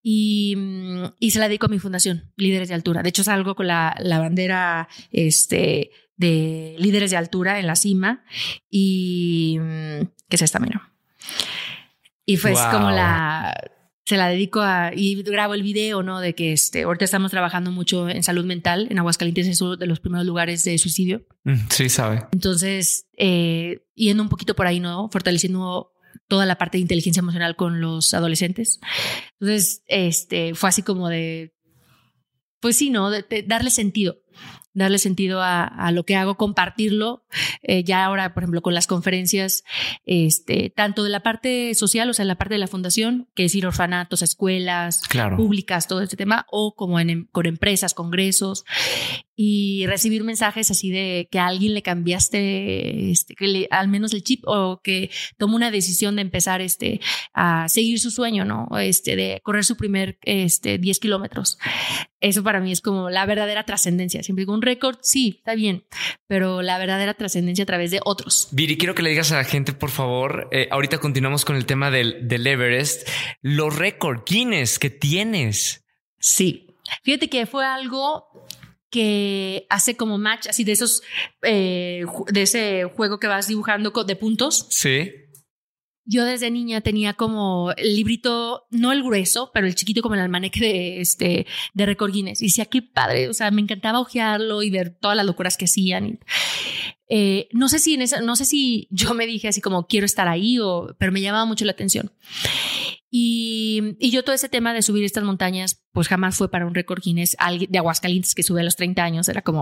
[0.09, 3.03] Y, mm, y se la dedico a mi fundación, Líderes de Altura.
[3.03, 8.23] De hecho, salgo con la, la bandera este, de Líderes de Altura en la cima
[8.69, 10.93] y mm, que es esta, mira.
[12.25, 13.53] Y fue como la
[14.05, 16.21] se la dedico a y grabo el video, ¿no?
[16.21, 18.87] De que este, ahorita estamos trabajando mucho en salud mental.
[18.89, 21.25] En Aguascalientes es uno de los primeros lugares de suicidio.
[21.43, 22.23] Mm, sí, sabe.
[22.31, 25.09] Entonces, eh, yendo un poquito por ahí, ¿no?
[25.11, 25.91] Fortaleciendo
[26.27, 28.79] toda la parte de inteligencia emocional con los adolescentes.
[29.39, 31.53] Entonces, este, fue así como de,
[32.59, 33.09] pues sí, ¿no?
[33.09, 34.17] de darle sentido
[34.77, 37.25] darle sentido a, lo que hago, compartirlo.
[37.63, 39.63] Eh, ya ahora, por ejemplo, con las conferencias,
[40.05, 43.55] este, tanto de la parte social, o sea, la parte de la fundación, que es
[43.55, 45.01] ir a orfanatos, a escuelas
[45.35, 48.65] públicas, todo este tema, o como en, con empresas, congresos,
[49.39, 54.23] y recibir mensajes así de que a alguien le cambiaste este, que al menos el
[54.23, 56.99] chip o que tomó una decisión de empezar este,
[57.35, 58.67] a seguir su sueño, ¿no?
[58.79, 61.59] Este, de correr su primer este, 10 kilómetros.
[62.19, 64.23] Eso para mí es como la verdadera trascendencia.
[64.23, 65.85] Siempre digo un récord, sí, está bien,
[66.25, 68.47] pero la verdadera trascendencia a través de otros.
[68.53, 71.67] Viri, quiero que le digas a la gente, por favor, eh, ahorita continuamos con el
[71.67, 73.07] tema del, del Everest,
[73.43, 75.85] los récords Guinness que tienes.
[76.19, 76.63] Sí.
[77.03, 78.25] Fíjate que fue algo
[78.89, 81.03] que hace como match así de esos,
[81.43, 84.67] eh, de ese juego que vas dibujando de puntos.
[84.69, 85.11] Sí.
[86.07, 90.21] Yo desde niña tenía como el librito, no el grueso, pero el chiquito como el
[90.21, 92.41] almanaque de, este, de Record Guinness.
[92.41, 95.65] Y decía, qué padre, o sea, me encantaba ojearlo y ver todas las locuras que
[95.65, 96.19] hacían.
[97.09, 100.05] Eh, no sé si en esa, no sé si yo me dije así como quiero
[100.05, 102.11] estar ahí o, pero me llamaba mucho la atención.
[103.09, 106.75] Y, y, yo todo ese tema de subir estas montañas, pues jamás fue para un
[106.75, 107.37] récord Guinness
[107.69, 109.29] de Aguascalientes que sube a los 30 años.
[109.29, 109.61] Era como,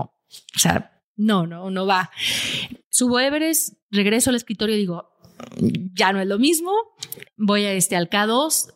[0.54, 2.10] o sea, no, no, no va.
[2.88, 5.15] Subo Everest, regreso al escritorio y digo,
[5.94, 6.72] ya no es lo mismo.
[7.36, 8.72] Voy a este, al K2,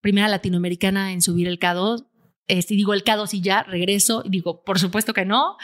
[0.00, 2.06] primera latinoamericana en subir el K2.
[2.46, 4.22] Este, digo el K2 y ya regreso.
[4.26, 5.56] Digo, por supuesto que no.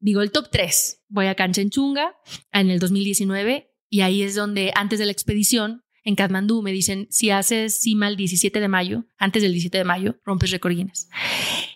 [0.00, 1.04] Digo el top 3.
[1.08, 2.16] Voy a Canchenchunga
[2.52, 7.08] en el 2019 y ahí es donde antes de la expedición en Kathmandú me dicen,
[7.10, 11.08] si haces cima el 17 de mayo, antes del 17 de mayo, rompes récord Guinness.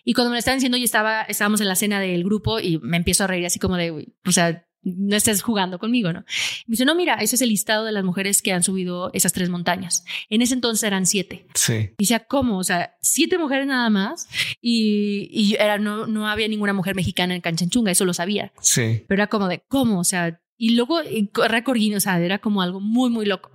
[0.05, 2.77] Y cuando me lo estaban diciendo, yo estaba, estábamos en la cena del grupo y
[2.79, 3.91] me empiezo a reír así como de,
[4.25, 6.21] o sea, no estés jugando conmigo, ¿no?
[6.21, 9.33] me dice, no, mira, ese es el listado de las mujeres que han subido esas
[9.33, 10.03] tres montañas.
[10.29, 11.45] En ese entonces eran siete.
[11.53, 11.91] Sí.
[11.97, 12.57] Y decía, ¿cómo?
[12.57, 14.27] O sea, siete mujeres nada más.
[14.61, 18.51] Y, y era, no, no había ninguna mujer mexicana en Canchenchunga, eso lo sabía.
[18.61, 19.03] Sí.
[19.07, 19.99] Pero era como de, ¿cómo?
[19.99, 21.01] O sea, y luego
[21.47, 23.51] récord o sea, era como algo muy, muy loco.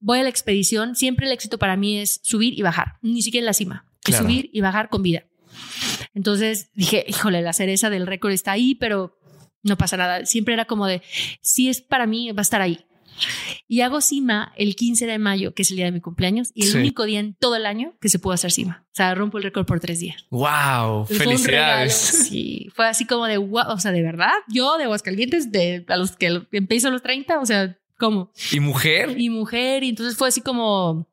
[0.00, 3.42] Voy a la expedición, siempre el éxito para mí es subir y bajar, ni siquiera
[3.42, 5.24] en la cima, es subir y bajar con vida.
[6.14, 9.17] Entonces dije, híjole, la cereza del récord está ahí, pero
[9.62, 10.26] no pasa nada.
[10.26, 11.02] Siempre era como de,
[11.40, 12.84] si es para mí, va a estar ahí.
[13.66, 16.66] Y hago cima el 15 de mayo, que es el día de mi cumpleaños, y
[16.66, 18.84] el único día en todo el año que se pudo hacer cima.
[18.86, 20.26] O sea, rompo el récord por tres días.
[20.30, 21.06] ¡Wow!
[21.06, 21.94] ¡Felicidades!
[22.28, 25.96] sí, fue así como de, wow, o sea, de verdad, yo de Aguascalientes, de a
[25.96, 28.32] los que empiezo a los 30, o sea, ¿cómo?
[28.52, 29.20] ¿Y mujer?
[29.20, 31.08] Y mujer, y entonces fue así como,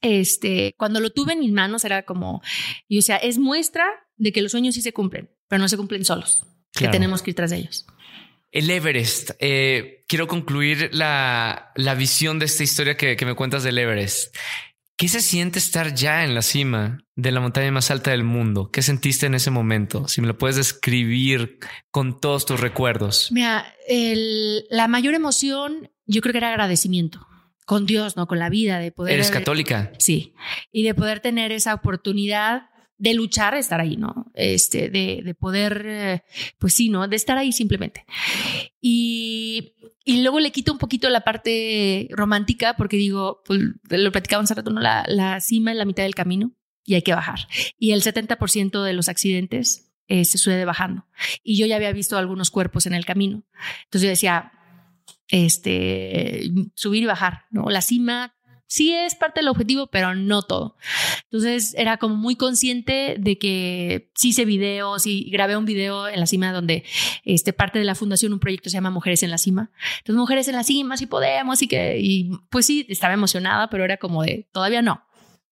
[0.00, 2.42] este, cuando lo tuve en mis manos era como,
[2.86, 3.86] y o sea, es muestra
[4.16, 7.30] de que los sueños sí se cumplen, pero no se cumplen solos que tenemos que
[7.30, 7.86] ir tras ellos.
[8.50, 9.32] El Everest.
[9.40, 14.34] Eh, quiero concluir la, la, visión de esta historia que, que me cuentas del Everest.
[14.96, 18.70] ¿Qué se siente estar ya en la cima de la montaña más alta del mundo?
[18.72, 20.08] ¿Qué sentiste en ese momento?
[20.08, 21.58] Si me lo puedes describir
[21.92, 23.30] con todos tus recuerdos.
[23.30, 27.28] Mira, el, la mayor emoción yo creo que era agradecimiento
[27.64, 28.26] con Dios, ¿no?
[28.26, 29.14] Con la vida, de poder...
[29.14, 29.92] ¿Eres católica?
[29.98, 30.34] Sí.
[30.72, 32.62] Y de poder tener esa oportunidad
[32.98, 34.26] de luchar, estar ahí, ¿no?
[34.34, 36.22] Este, de, de poder, eh,
[36.58, 37.06] pues sí, ¿no?
[37.08, 38.04] De estar ahí simplemente.
[38.80, 39.74] Y,
[40.04, 44.60] y, luego le quito un poquito la parte romántica porque digo, pues lo platicábamos hace
[44.60, 44.80] rato, ¿no?
[44.80, 46.52] La, la cima es la mitad del camino
[46.84, 47.40] y hay que bajar.
[47.78, 51.06] Y el 70% de los accidentes eh, se sucede bajando.
[51.44, 53.44] Y yo ya había visto algunos cuerpos en el camino.
[53.84, 54.52] Entonces yo decía,
[55.28, 57.68] este, subir y bajar, ¿no?
[57.68, 58.34] La cima
[58.68, 60.76] sí es parte del objetivo, pero no todo.
[61.24, 66.20] Entonces era como muy consciente de que sí hice videos y grabé un video en
[66.20, 66.84] la cima donde
[67.24, 69.72] este, parte de la fundación, un proyecto se llama Mujeres en la Cima.
[69.98, 73.84] Entonces, Mujeres en la Cima, sí podemos y que, y pues sí, estaba emocionada, pero
[73.84, 75.02] era como de, todavía no.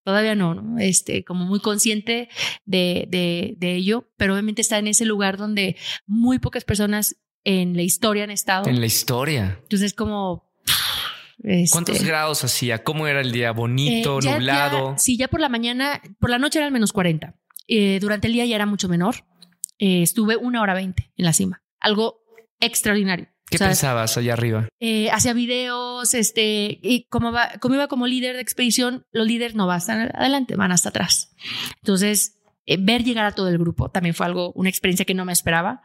[0.05, 0.79] Todavía no, ¿no?
[0.79, 2.29] Este, como muy consciente
[2.65, 7.75] de, de, de ello, pero obviamente está en ese lugar donde muy pocas personas en
[7.75, 8.69] la historia han estado.
[8.69, 9.59] En la historia.
[9.63, 10.46] Entonces, como
[11.71, 12.83] ¿Cuántos este, grados hacía?
[12.83, 13.53] ¿Cómo era el día?
[13.53, 14.97] ¿Bonito, eh, nublado?
[14.99, 17.37] sí, ya por la mañana, por la noche eran menos 40.
[17.69, 19.25] Eh, durante el día ya era mucho menor.
[19.79, 21.63] Eh, estuve una hora 20 en la cima.
[21.79, 22.21] Algo
[22.59, 23.29] extraordinario.
[23.49, 24.69] ¿Qué pensabas allá arriba?
[25.13, 29.69] hacía videos, este, y como, va, como iba como líder de expedición, los líderes no
[29.69, 31.33] van hasta adelante, van hasta atrás.
[31.77, 32.41] Entonces,
[32.81, 35.83] ver llegar a todo el grupo también fue algo, una experiencia que no me esperaba.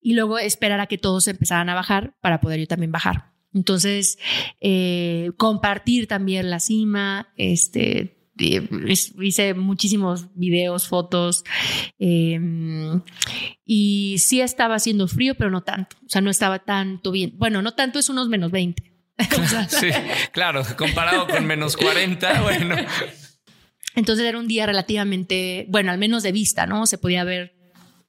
[0.00, 3.33] Y luego esperar a que todos empezaran a bajar para poder yo también bajar.
[3.54, 4.18] Entonces,
[4.60, 11.44] eh, compartir también la cima, este, hice muchísimos videos, fotos,
[11.98, 13.02] em,
[13.64, 17.34] y sí estaba haciendo frío, pero no tanto, o sea, no estaba tanto bien.
[17.36, 18.82] Bueno, no tanto, es unos menos 20.
[19.68, 19.88] sí,
[20.32, 22.76] claro, comparado con menos 40, bueno.
[23.94, 26.86] Entonces era un día relativamente, bueno, al menos de vista, ¿no?
[26.86, 27.54] Se podía ver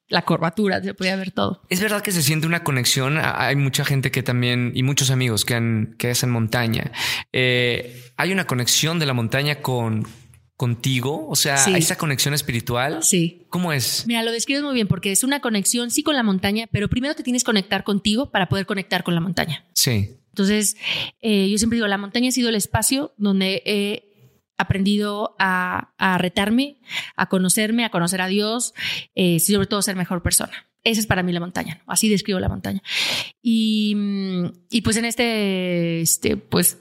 [0.07, 1.61] la curvatura, se podía ver todo.
[1.69, 3.17] Es verdad que se siente una conexión.
[3.19, 6.91] Hay mucha gente que también, y muchos amigos que, han, que hacen montaña.
[7.33, 10.05] Eh, hay una conexión de la montaña con
[10.57, 13.03] contigo, o sea, esa conexión espiritual.
[13.03, 13.45] Sí.
[13.49, 14.05] ¿Cómo es?
[14.07, 17.13] Mira, lo describes muy bien porque es una conexión, sí, con la montaña, pero primero
[17.13, 19.65] te tienes que conectar contigo para poder conectar con la montaña.
[19.73, 20.11] Sí.
[20.29, 20.77] Entonces,
[21.21, 24.04] eh, yo siempre digo, la montaña ha sido el espacio donde he
[24.57, 26.77] aprendido a, retarme,
[27.15, 28.73] a conocerme, a conocer a Dios,
[29.15, 30.67] eh, sobre todo ser mejor persona.
[30.83, 32.81] Esa es para mí la montaña, así describo la montaña.
[33.41, 33.95] Y,
[34.69, 36.77] y, pues en este, este, pues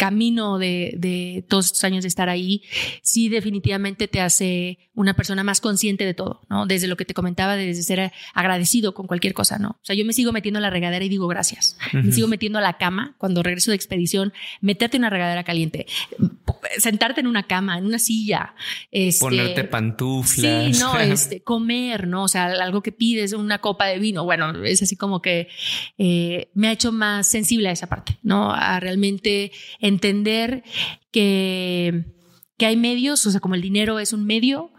[0.00, 2.62] camino de, de, todos estos años de estar ahí,
[3.02, 6.64] sí definitivamente te hace una persona más consciente de todo, ¿no?
[6.64, 9.68] Desde lo que te comentaba, desde ser agradecido con cualquier cosa, ¿no?
[9.68, 11.76] O sea, yo me sigo metiendo a la regadera y digo gracias.
[11.92, 14.32] Me sigo metiendo a la cama cuando regreso de expedición,
[14.62, 15.84] meterte en una regadera caliente,
[16.78, 18.54] sentarte en una cama, en una silla.
[18.90, 20.76] Este, Ponerte pantuflas.
[20.76, 22.24] Sí, no, este, comer, ¿no?
[22.24, 24.24] O sea, algo que pides, una copa de vino.
[24.24, 25.48] Bueno, es así como que
[25.98, 28.50] eh, me ha hecho más sensible a esa parte, ¿no?
[28.50, 29.52] A realmente
[29.90, 30.64] entender
[31.10, 32.06] que,
[32.56, 34.72] que hay medios, o sea, como el dinero es un medio,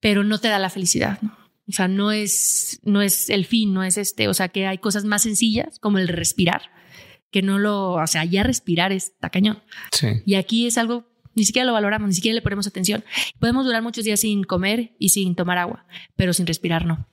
[0.00, 1.36] pero no te da la felicidad, ¿no?
[1.66, 4.76] O sea, no es, no es el fin, no es este, o sea, que hay
[4.76, 6.70] cosas más sencillas como el respirar,
[7.30, 9.62] que no lo, o sea, ya respirar es tacañón.
[9.90, 10.08] Sí.
[10.26, 13.02] Y aquí es algo, ni siquiera lo valoramos, ni siquiera le ponemos atención.
[13.38, 15.86] Podemos durar muchos días sin comer y sin tomar agua,
[16.16, 17.08] pero sin respirar no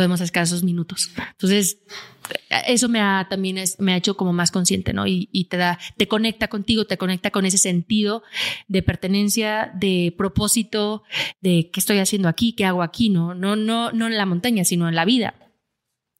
[0.00, 1.10] podemos sacar esos minutos.
[1.32, 1.76] Entonces,
[2.66, 5.06] eso me ha también me ha hecho como más consciente, ¿no?
[5.06, 8.22] Y, te da, te conecta contigo, te conecta con ese sentido
[8.66, 11.02] de pertenencia, de propósito,
[11.42, 13.34] de qué estoy haciendo aquí, qué hago aquí, ¿no?
[13.34, 15.34] No, no, no en la montaña, sino en la vida.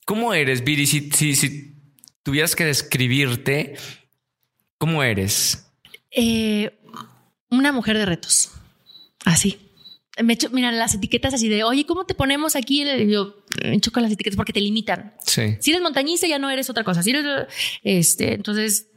[0.04, 0.86] ¿Cómo eres, Viri?
[0.86, 1.74] Si, si,
[2.22, 3.76] tuvieras que describirte,
[4.76, 5.72] ¿cómo eres?
[6.10, 6.78] Eh,
[7.48, 8.50] una mujer de retos.
[9.24, 9.69] Así
[10.22, 12.84] me echo, mira, las etiquetas así de, oye, ¿cómo te ponemos aquí?
[13.08, 15.14] Yo me choco las etiquetas porque te limitan.
[15.24, 15.56] Sí.
[15.60, 17.02] Si eres montañista ya no eres otra cosa.
[17.02, 17.24] Si eres,
[17.82, 18.88] este, entonces,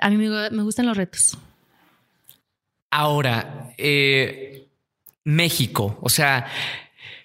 [0.00, 1.36] a mí me, gustan los retos.
[2.90, 4.68] Ahora, eh,
[5.24, 6.46] México, o sea,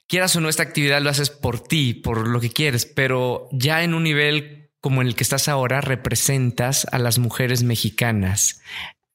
[0.07, 3.83] quieras o no, esta actividad lo haces por ti, por lo que quieres, pero ya
[3.83, 8.61] en un nivel como el que estás ahora, representas a las mujeres mexicanas.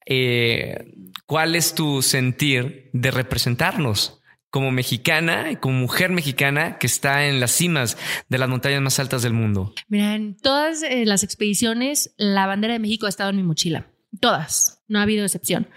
[0.07, 0.95] Eh,
[1.27, 4.18] ¿Cuál es tu sentir de representarnos?
[4.51, 7.97] Como mexicana como mujer mexicana que está en las cimas
[8.29, 9.75] de las montañas más altas del mundo?
[9.89, 13.91] Mira, en todas eh, las expediciones, la bandera de México ha estado en mi mochila.
[14.21, 15.69] Todas, no ha habido excepción.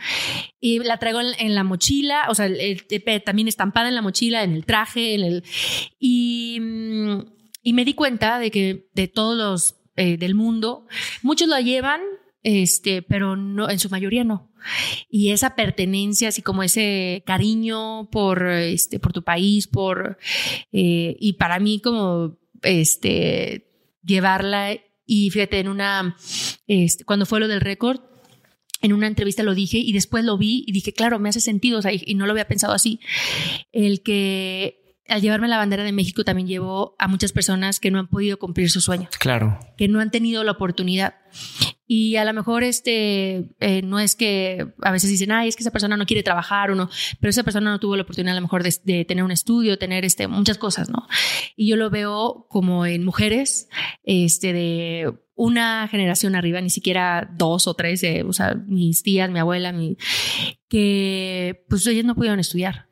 [0.60, 2.86] Y la traigo en, la mochila, o sea, el,
[3.26, 5.44] también estampada en la mochila, en el traje, en el...
[6.00, 7.20] Y, mm,
[7.62, 10.88] y me di cuenta de que de todos los eh, del mundo,
[11.22, 12.00] muchos lo llevan,
[12.44, 14.52] este, pero no, en su mayoría no.
[15.10, 20.18] Y esa pertenencia, así como ese cariño por, este, por tu país, por,
[20.72, 23.68] eh, y para mí como, este,
[24.04, 26.16] llevarla y fíjate, en una,
[26.68, 28.00] este, cuando fue lo del récord,
[28.82, 31.80] en una entrevista lo dije y después lo vi y dije, claro, me hace sentido,
[31.80, 33.00] o sea, y, no lo había pensado así,
[33.72, 34.81] el que
[35.12, 38.40] al llevarme la bandera de México también llevo a muchas personas que no han podido
[38.40, 39.10] cumplir su sueño.
[39.20, 39.60] Claro.
[39.78, 41.16] Que no han tenido la oportunidad.
[41.86, 45.64] Y a lo mejor este, eh, no es que a veces dicen, ay, es que
[45.64, 46.90] esa persona no quiere trabajar o no,
[47.20, 50.06] pero esa persona no tuvo la oportunidad a lo mejor de, tener un estudio, tener
[50.06, 51.08] este, muchas cosas, ¿no?
[51.58, 53.68] Y yo lo veo como en mujeres
[54.04, 59.30] este, de una generación arriba, ni siquiera dos o tres, de, o sea, mis tías,
[59.30, 59.98] mi abuela, mi,
[60.70, 62.91] que pues ellas no pudieron estudiar.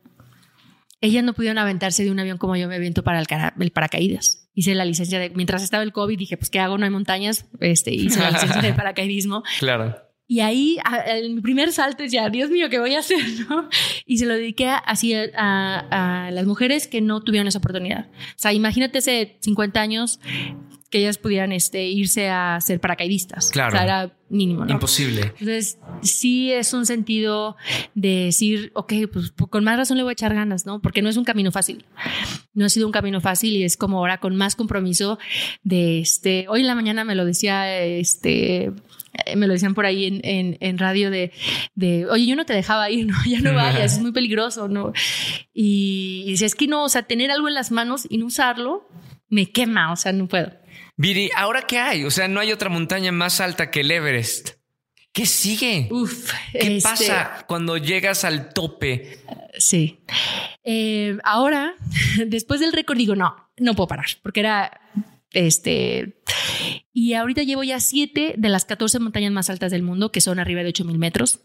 [1.02, 3.28] Ellas no pudieron aventarse de un avión como yo me aviento para el,
[3.60, 6.78] el paracaídas hice la licencia de, mientras estaba el COVID, dije, pues, ¿qué hago?
[6.78, 9.44] No hay montañas, este, hice la licencia de paracaidismo.
[9.60, 9.96] Claro.
[10.28, 10.78] Y ahí,
[11.08, 13.18] el mi primer salto es ya, Dios mío, ¿qué voy a hacer?
[13.50, 13.70] ¿no?
[14.06, 18.10] Y se lo dediqué así a, a, las mujeres que no tuvieron esa oportunidad.
[18.12, 20.20] O sea, imagínate hace 50 años
[20.90, 23.52] que ellas pudieran este, irse a ser paracaidistas.
[23.52, 23.70] Claro.
[23.70, 24.66] O sea, era mínimo.
[24.66, 24.72] ¿no?
[24.72, 25.22] Imposible.
[25.40, 27.58] Entonces, sí es un sentido
[27.94, 30.82] de decir, ok, pues con más razón le voy a echar ganas, ¿no?
[30.82, 31.86] Porque no es un camino fácil.
[32.54, 35.20] No ha sido un camino fácil y es como ahora con más compromiso
[35.64, 36.48] de este.
[36.50, 38.72] Hoy en la mañana me lo decía este
[39.36, 41.32] me lo decían por ahí en, en, en, radio de,
[41.76, 43.18] de, oye, yo no te dejaba ir, ¿no?
[43.26, 44.94] Ya no vayas, es muy peligroso, ¿no?
[45.54, 48.88] Y, y es que no, o sea, tener algo en las manos y no usarlo
[49.30, 50.52] me quema, o sea, no puedo.
[51.02, 52.04] Viri, ¿ahora qué hay?
[52.04, 54.50] O sea, no hay otra montaña más alta que el Everest.
[55.14, 55.88] ¿Qué sigue?
[55.90, 59.22] Uf, ¿Qué este pasa cuando llegas al tope?
[59.58, 60.02] Sí.
[60.66, 61.76] Eh, ahora,
[62.28, 64.78] después del récord, digo, no, no puedo parar, porque era
[65.32, 66.18] este.
[66.94, 70.40] Y ahorita llevo ya siete de las 14 montañas más altas del mundo, que son
[70.40, 71.40] arriba de 8000 metros,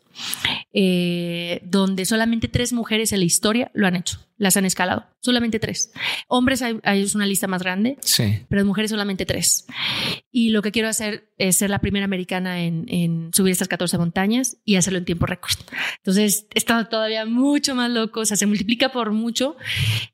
[0.73, 5.07] eh, donde solamente tres mujeres en la historia lo han hecho, las han escalado.
[5.21, 5.93] Solamente tres.
[6.29, 6.81] Hombres hay,
[7.15, 8.41] una lista más grande, sí.
[8.49, 9.67] pero mujeres solamente tres.
[10.33, 14.57] Y lo que quiero hacer es ser la primera americana en, subir estas 14 montañas
[14.65, 15.55] y hacerlo en tiempo récord.
[15.99, 19.57] Entonces, he estado todavía mucho más loco, o sea, se multiplica por mucho.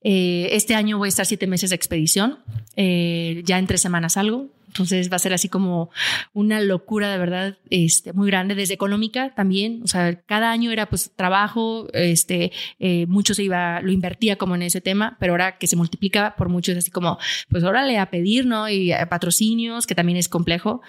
[0.02, 2.40] Eh, este año voy a estar siete meses de expedición,
[2.76, 5.90] eh, ya en tres semanas algo, Entonces va a ser así como
[6.32, 9.82] una locura de verdad, este, muy grande, desde económica también.
[9.82, 14.54] O sea, cada año era pues trabajo, este, eh, mucho se iba, lo invertía como
[14.54, 17.18] en ese tema, pero ahora que se multiplica por mucho es así como,
[17.48, 18.68] pues órale a pedir, ¿no?
[18.68, 20.82] Y patrocinios, que también es complejo,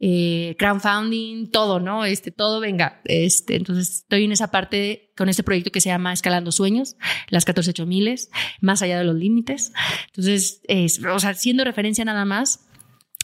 [0.00, 2.06] eh, crowdfunding, todo, ¿no?
[2.06, 3.02] Este, todo venga.
[3.04, 6.96] Este, entonces estoy en esa parte con este proyecto que se llama Escalando Sueños,
[7.28, 9.72] las 14 miles, más allá de los límites.
[10.06, 12.67] Entonces, es, o sea, siendo referencia nada más,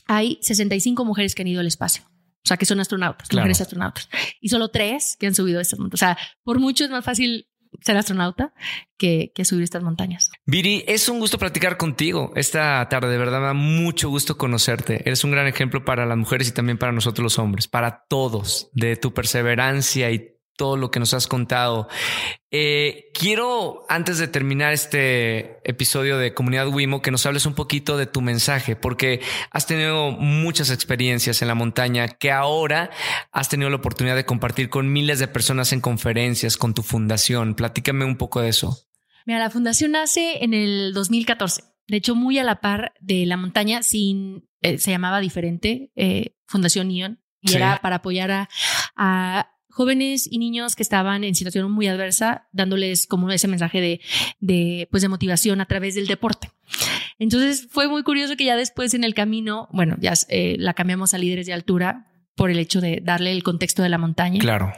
[0.07, 2.05] hay 65 mujeres que han ido al espacio.
[2.07, 4.09] O sea, que son astronautas, mujeres astronautas.
[4.41, 5.95] Y solo tres que han subido estas montañas.
[5.95, 7.49] O sea, por mucho es más fácil
[7.81, 8.53] ser astronauta
[8.99, 10.31] que, que, subir estas montañas.
[10.47, 13.11] Viri, es un gusto platicar contigo esta tarde.
[13.11, 15.03] De verdad, me da mucho gusto conocerte.
[15.07, 18.69] Eres un gran ejemplo para las mujeres y también para nosotros los hombres, para todos,
[18.73, 21.89] de tu perseverancia y todo lo que nos has contado.
[22.51, 27.97] Eh, quiero, antes de terminar este episodio de Comunidad Wimo, que nos hables un poquito
[27.97, 32.91] de tu mensaje, porque has tenido muchas experiencias en la montaña que ahora
[33.33, 37.55] has tenido la oportunidad de compartir con miles de personas en conferencias, con tu fundación.
[37.55, 38.79] Platícame un poco de eso.
[39.27, 41.65] Mira, la fundación nace en el 2014.
[41.87, 46.37] De hecho, muy a la par de la montaña, sin, eh, se llamaba diferente, eh,
[46.47, 48.49] Fundación Ion, y era para apoyar
[48.97, 54.01] a jóvenes y niños que estaban en situación muy adversa, dándoles como ese mensaje de,
[54.39, 56.53] de, pues de motivación a través del deporte.
[57.19, 61.13] Entonces fue muy curioso que ya después en el camino, bueno, ya eh, la cambiamos
[61.13, 64.39] a líderes de altura por el hecho de darle el contexto de la montaña.
[64.39, 64.73] Claro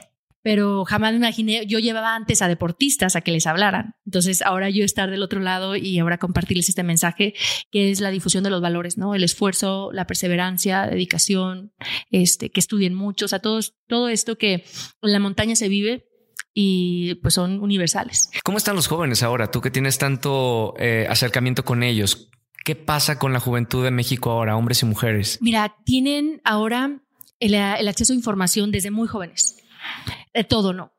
[0.47, 3.97] pero jamás me imaginé, yo llevaba antes a deportistas a que les hablaran.
[4.05, 7.35] Entonces ahora yo estar del otro lado y ahora compartirles este mensaje
[7.73, 9.17] que es la difusión de los valores, ¿no?
[9.17, 11.73] El esfuerzo, la perseverancia, dedicación,
[12.13, 14.65] este, que estudien mucho, o sea, todo, todo esto que
[15.03, 16.07] en la montaña se vive
[16.55, 18.31] y pues son universales.
[18.45, 19.51] ¿Cómo están los jóvenes ahora?
[19.51, 22.31] Tú que tienes tanto eh, acercamiento con ellos,
[22.65, 25.39] ¿qué pasa con la juventud de México ahora, hombres y mujeres?
[25.41, 27.01] Mira, tienen ahora
[27.41, 29.57] el, el acceso a información desde muy jóvenes
[30.35, 30.93] de todo no.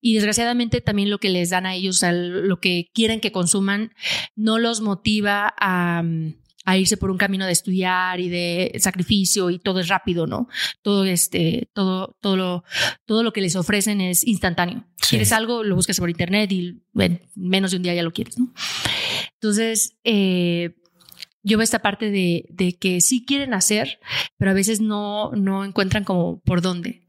[0.00, 3.92] Y desgraciadamente también lo que les dan a ellos, lo que quieren que consuman,
[4.34, 6.02] no los motiva a,
[6.76, 10.48] irse por un camino de estudiar y de sacrificio y todo es rápido, ¿no?
[10.82, 12.64] Todo este, todo, todo lo,
[13.06, 14.86] todo lo que les ofrecen es instantáneo.
[15.08, 18.38] Quieres algo, lo buscas por internet y en menos de un día ya lo quieres,
[18.38, 18.52] ¿no?
[19.34, 20.76] Entonces, eh,
[21.42, 23.98] yo veo esta parte de, de, que sí quieren hacer,
[24.36, 27.06] pero a veces no, no encuentran como por dónde.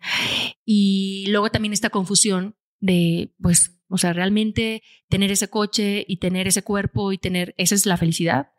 [0.66, 6.48] Y luego también esta confusión de, pues, o sea, realmente tener ese coche y tener
[6.48, 8.52] ese cuerpo y tener, esa es la felicidad,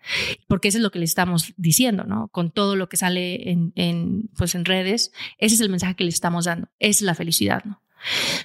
[0.47, 2.29] porque eso es lo que le estamos diciendo, ¿no?
[2.29, 6.05] Con todo lo que sale en, en, pues, en redes, ese es el mensaje que
[6.05, 7.83] le estamos dando, es la felicidad, ¿no?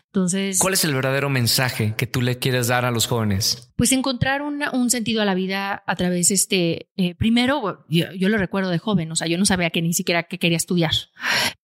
[0.08, 3.72] Entonces, ¿cuál es el verdadero mensaje que tú le quieres dar a los jóvenes?
[3.76, 8.70] Pues encontrar un sentido a la vida a través, este, eh, primero, yo, lo recuerdo
[8.70, 10.94] de joven, o sea, yo no sabía que ni siquiera que quería estudiar,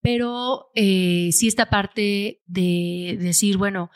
[0.00, 3.90] pero eh, sí esta parte de decir, bueno,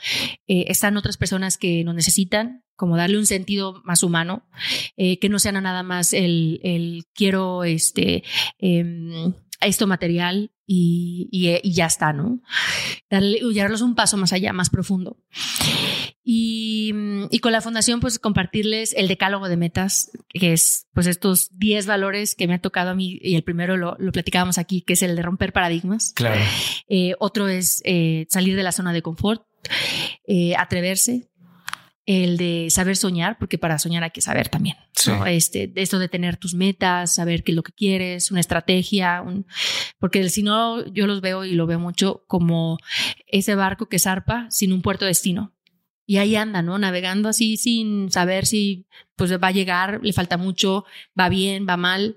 [0.46, 4.48] eh, están otras personas que nos necesitan, como darle un sentido más humano,
[4.96, 8.22] que no sean nada más el, el quiero, este,
[8.58, 12.40] em, esto material y, y, ya está, ¿no?
[13.10, 15.16] Darle, llevarlos un paso más allá, más profundo.
[16.22, 16.92] Y,
[17.30, 21.86] y, con la fundación, pues compartirles el decálogo de metas, que es pues estos 10
[21.86, 24.92] valores que me ha tocado a mí, y el primero lo, lo platicábamos aquí, que
[24.92, 26.12] es el de romper paradigmas.
[26.14, 26.40] Claro.
[26.88, 29.42] Eh, otro es eh, salir de la zona de confort,
[30.26, 31.27] eh, atreverse,
[32.08, 34.76] el de saber soñar, porque para soñar hay que saber también.
[35.26, 39.46] Este, esto de tener tus metas, saber qué es lo que quieres, una estrategia, un,
[39.98, 42.78] porque si no, yo los veo y lo veo mucho como
[43.26, 45.52] ese barco que zarpa sin un puerto destino.
[46.08, 46.78] Y ahí anda, ¿no?
[46.78, 50.86] Navegando así sin saber si pues va a llegar, le falta mucho,
[51.18, 52.16] va bien, va mal.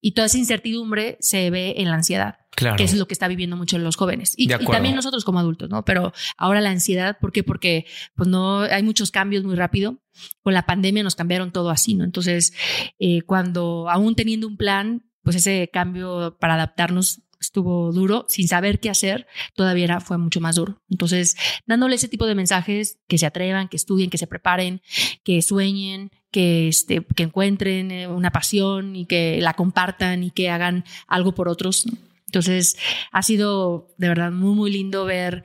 [0.00, 2.38] Y toda esa incertidumbre se ve en la ansiedad.
[2.50, 2.76] Claro.
[2.76, 4.34] Que es lo que está viviendo mucho los jóvenes.
[4.36, 5.84] Y, también nosotros como adultos, ¿no?
[5.84, 7.44] Pero ahora la ansiedad, ¿por qué?
[7.44, 10.02] Porque pues no, hay muchos cambios muy rápido.
[10.42, 12.02] Con la pandemia nos cambiaron todo así, ¿no?
[12.02, 12.52] Entonces,
[12.98, 18.80] eh, cuando aún teniendo un plan, pues ese cambio para adaptarnos estuvo duro, sin saber
[18.80, 20.80] qué hacer, todavía era, fue mucho más duro.
[20.90, 21.36] Entonces,
[21.66, 24.82] dándole ese tipo de mensajes, que se atrevan, que estudien, que se preparen,
[25.24, 30.50] que sueñen, que, este, que encuentren eh, una pasión y que la compartan y que
[30.50, 31.86] hagan algo por otros.
[32.26, 32.76] Entonces
[33.10, 35.42] ha sido de verdad muy, muy lindo ver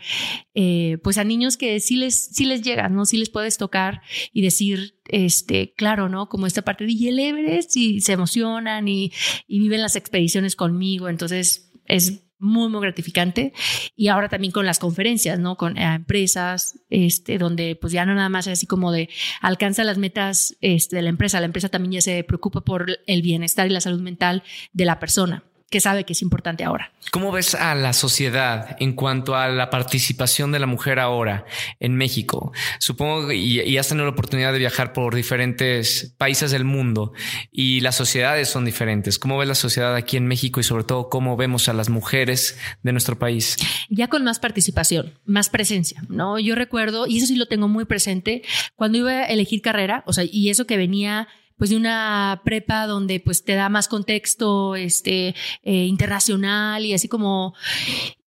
[0.53, 3.05] eh, pues a niños que sí les, sí les llegan, ¿no?
[3.05, 6.29] Sí les puedes tocar y decir, este, claro, ¿no?
[6.29, 9.11] Como esta parte de y Everest y se emocionan y,
[9.47, 11.09] y viven las expediciones conmigo.
[11.09, 13.53] Entonces es muy, muy gratificante.
[13.95, 15.57] Y ahora también con las conferencias, ¿no?
[15.57, 19.09] Con eh, empresas, este, donde pues ya no nada más es así como de
[19.41, 21.39] alcanza las metas este, de la empresa.
[21.39, 24.99] La empresa también ya se preocupa por el bienestar y la salud mental de la
[24.99, 25.43] persona.
[25.69, 26.91] Que sabe que es importante ahora.
[27.11, 31.45] ¿Cómo ves a la sociedad en cuanto a la participación de la mujer ahora
[31.79, 32.51] en México?
[32.79, 37.13] Supongo y, y has tenido la oportunidad de viajar por diferentes países del mundo
[37.51, 39.19] y las sociedades son diferentes.
[39.19, 42.57] ¿Cómo ves la sociedad aquí en México y sobre todo cómo vemos a las mujeres
[42.83, 43.57] de nuestro país?
[43.89, 46.39] Ya con más participación, más presencia, ¿no?
[46.39, 48.43] Yo recuerdo, y eso sí lo tengo muy presente,
[48.75, 51.27] cuando iba a elegir carrera, o sea, y eso que venía
[51.57, 57.07] pues de una prepa donde pues te da más contexto este eh, internacional y así
[57.07, 57.53] como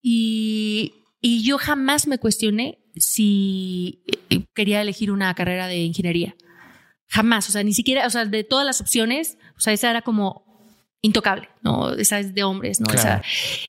[0.02, 6.36] y, y yo jamás me cuestioné si eh, quería elegir una carrera de ingeniería
[7.08, 10.02] jamás o sea ni siquiera o sea de todas las opciones o sea esa era
[10.02, 10.48] como
[11.00, 11.92] intocable, ¿no?
[11.92, 12.86] Esa es de hombres, ¿no?
[12.86, 13.20] Claro.
[13.20, 13.22] Esa,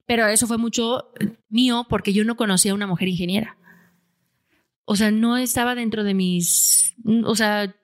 [0.05, 1.11] pero eso fue mucho
[1.49, 3.57] mío porque yo no conocía a una mujer ingeniera.
[4.85, 7.75] O sea, no estaba dentro de mis, o sea,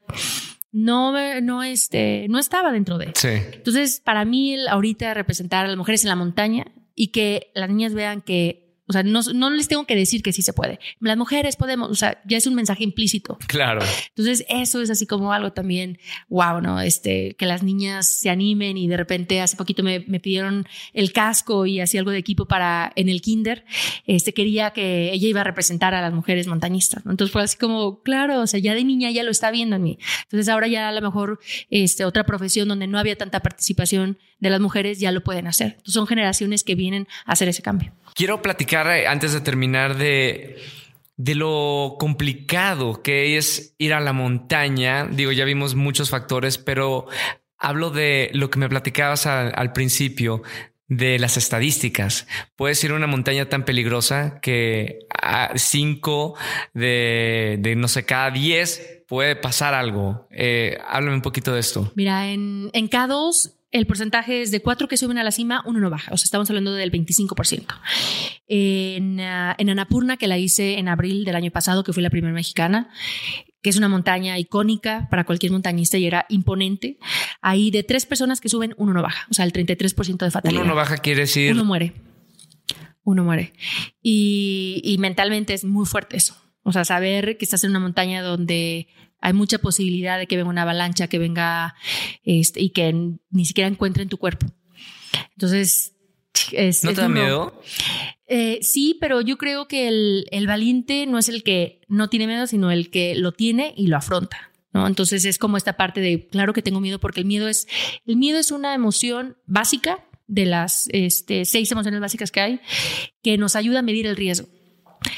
[0.76, 3.13] no, no, este, no estaba dentro de.
[3.15, 3.30] Sí.
[3.30, 7.93] Entonces, para mí, ahorita representar a las mujeres en la montaña y que las niñas
[7.93, 10.79] vean que, o sea, no, no les tengo que decir que sí se puede.
[10.99, 13.38] Las mujeres podemos, o sea, ya es un mensaje implícito.
[13.47, 13.81] Claro.
[14.09, 15.97] Entonces, eso es así como algo también,
[16.29, 16.79] wow, ¿no?
[16.79, 21.11] Este, que las niñas se animen y de repente hace poquito me, me pidieron el
[21.13, 23.65] casco y así algo de equipo para en el kinder.
[24.05, 27.05] Este, quería que ella iba a representar a las mujeres montañistas.
[27.05, 27.11] ¿no?
[27.11, 29.83] Entonces fue así como, claro, o sea, ya de niña ya lo está viendo en
[29.83, 29.97] mí.
[30.23, 34.49] Entonces ahora ya a lo mejor este, otra profesión donde no había tanta participación de
[34.49, 35.67] las mujeres ya lo pueden hacer.
[35.71, 37.93] Entonces son generaciones que vienen a hacer ese cambio.
[38.16, 40.55] Quiero platicar eh, antes de terminar de,
[41.18, 45.05] de lo complicado que es ir a la montaña.
[45.05, 47.07] Digo, ya vimos muchos factores, pero
[47.57, 50.43] hablo de lo que me platicabas al, principio,
[50.88, 52.26] de las estadísticas.
[52.55, 56.36] Puedes ir a una montaña tan peligrosa que a cinco
[56.74, 60.26] de, de no sé, cada diez puede pasar algo.
[60.32, 61.91] Eh, háblame un poquito de esto.
[61.95, 65.82] Mira, en, en K2 el porcentaje es de cuatro que suben a la cima, uno
[65.82, 66.13] no baja.
[66.13, 67.65] O sea, estamos hablando del 25%.
[68.47, 72.09] En, uh, en Annapurna, que la hice en abril del año pasado, que fui la
[72.09, 72.89] primera mexicana,
[73.61, 76.99] que es una montaña icónica para cualquier montañista y era imponente.
[77.41, 79.28] Ahí de tres personas que suben, uno no baja.
[79.30, 80.61] O sea, el 33% de fatalidad.
[80.61, 81.51] Uno no baja quiere decir...
[81.51, 81.93] Uno muere.
[83.03, 83.51] Uno muere.
[84.01, 86.34] Y, y mentalmente es muy fuerte eso.
[86.63, 88.88] O sea, saber que estás en una montaña donde
[89.26, 91.73] hay mucha posibilidad de que venga una avalancha, que venga
[92.23, 92.93] este, y que
[93.32, 94.45] ni siquiera encuentren tu cuerpo.
[95.32, 95.95] Entonces,
[96.51, 97.59] es, ¿No es te da miedo?
[98.28, 102.28] Eh, sí, pero yo creo que el, el valiente no es el que no tiene
[102.28, 104.51] miedo, sino el que lo tiene y lo afronta.
[104.73, 104.86] ¿no?
[104.86, 107.67] Entonces es como esta parte de, claro que tengo miedo, porque el miedo es,
[108.05, 112.59] el miedo es una emoción básica de las este, seis emociones básicas que hay,
[113.23, 114.47] que nos ayuda a medir el riesgo.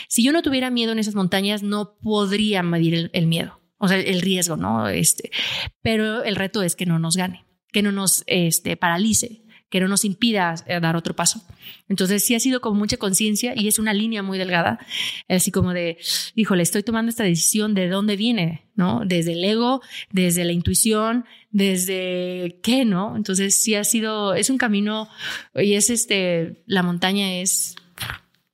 [0.07, 3.87] Si yo no tuviera miedo en esas montañas, no podría medir el, el miedo, o
[3.87, 4.87] sea, el riesgo, ¿no?
[4.87, 5.31] Este,
[5.81, 9.87] pero el reto es que no nos gane, que no nos este, paralice, que no
[9.87, 11.41] nos impida eh, dar otro paso.
[11.89, 14.79] Entonces sí ha sido con mucha conciencia y es una línea muy delgada,
[15.27, 15.97] así como de,
[16.35, 19.01] híjole, estoy tomando esta decisión de dónde viene, ¿no?
[19.05, 23.15] Desde el ego, desde la intuición, desde qué, ¿no?
[23.15, 25.09] Entonces sí ha sido, es un camino
[25.53, 27.75] y es este, la montaña es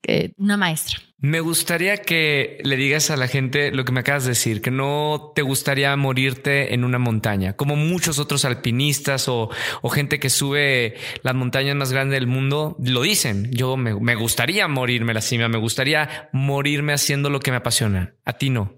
[0.03, 0.99] eh, una maestra.
[1.23, 4.71] Me gustaría que le digas a la gente lo que me acabas de decir, que
[4.71, 9.49] no te gustaría morirte en una montaña, como muchos otros alpinistas o,
[9.89, 13.49] gente que sube las montañas más grandes del mundo, lo dicen.
[13.53, 18.15] Yo me, me gustaría morirme la cima, me gustaría morirme haciendo lo que me apasiona.
[18.25, 18.73] A ti no.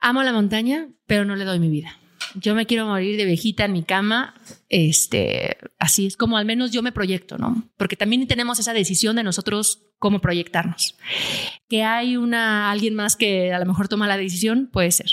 [0.00, 1.98] Amo la montaña, pero no le doy mi vida.
[2.34, 4.34] Yo me quiero morir de viejita en mi cama,
[4.68, 7.68] este, así es como al menos yo me proyecto, ¿no?
[7.76, 10.96] Porque también tenemos esa decisión de nosotros cómo proyectarnos.
[11.68, 15.10] Que hay una alguien más que a lo mejor toma la decisión, puede ser.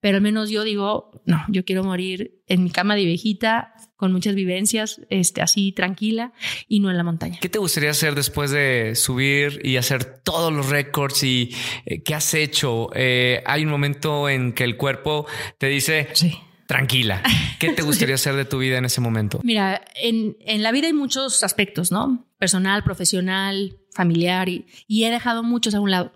[0.00, 3.74] Pero al menos yo digo, no, yo quiero morir en mi cama de viejita
[4.04, 6.34] con muchas vivencias, este, así tranquila
[6.68, 7.38] y no en la montaña.
[7.40, 11.54] ¿Qué te gustaría hacer después de subir y hacer todos los récords y
[11.86, 12.90] eh, qué has hecho?
[12.94, 15.26] Eh, hay un momento en que el cuerpo
[15.56, 16.34] te dice, Sí.
[16.66, 17.22] tranquila.
[17.58, 19.40] ¿Qué te gustaría hacer de tu vida en ese momento?
[19.42, 22.26] Mira, en, en la vida hay muchos aspectos, ¿no?
[22.38, 26.12] Personal, profesional, familiar, y, y he dejado muchos a un lado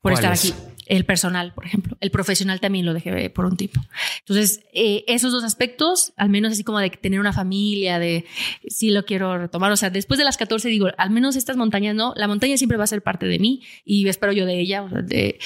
[0.00, 0.52] por estar aquí.
[0.90, 1.96] El personal, por ejemplo.
[2.00, 3.80] El profesional también lo dejé por un tiempo.
[4.18, 8.24] Entonces, eh, esos dos aspectos, al menos así como de tener una familia, de
[8.68, 9.70] sí lo quiero retomar.
[9.70, 12.12] O sea, después de las 14 digo, al menos estas montañas no.
[12.16, 15.38] La montaña siempre va a ser parte de mí y espero yo de ella, de-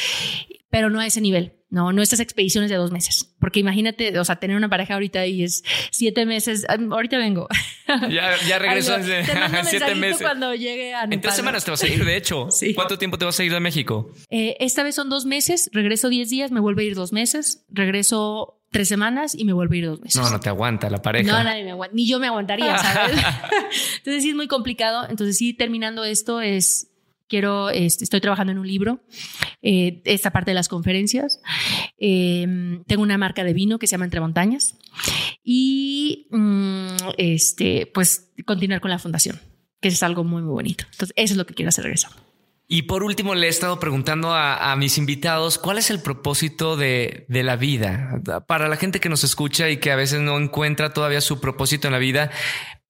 [0.70, 1.52] pero no a ese nivel.
[1.74, 3.34] No, no estas expediciones de dos meses.
[3.40, 6.64] Porque imagínate, o sea, tener una pareja ahorita y es siete meses.
[6.68, 7.48] ah, Ahorita vengo.
[8.08, 10.22] Ya, ya regreso Ay, te mando siete meses.
[10.22, 12.46] cuando llegue a En tres semanas te vas a ir, de hecho.
[12.50, 12.74] Sí.
[12.74, 14.10] ¿Cuánto tiempo te vas a ir de México?
[14.30, 17.64] Eh, esta vez son dos meses, regreso 10 días, me vuelvo a ir dos meses,
[17.68, 20.22] regreso tres semanas y me vuelvo a ir dos meses.
[20.22, 21.30] No, no te aguanta la pareja.
[21.30, 21.94] No, nadie me aguanta.
[21.94, 23.16] Ni yo me aguantaría, ¿sabes?
[23.98, 25.06] Entonces sí es muy complicado.
[25.08, 26.88] Entonces sí, terminando esto es
[27.28, 29.00] quiero, este, estoy trabajando en un libro,
[29.62, 31.40] eh, esta parte de las conferencias.
[31.98, 34.76] Eh, tengo una marca de vino que se llama Entre Montañas
[35.42, 39.40] y mm, este, pues continuar con la fundación,
[39.80, 40.84] que es algo muy, muy bonito.
[40.92, 42.16] Entonces, eso es lo que quiero hacer regresando.
[42.66, 47.26] Y por último, le he estado preguntando a, mis invitados cuál es el propósito de,
[47.28, 48.22] de, la vida.
[48.48, 51.88] Para la gente que nos escucha y que a veces no encuentra todavía su propósito
[51.88, 52.30] en la vida,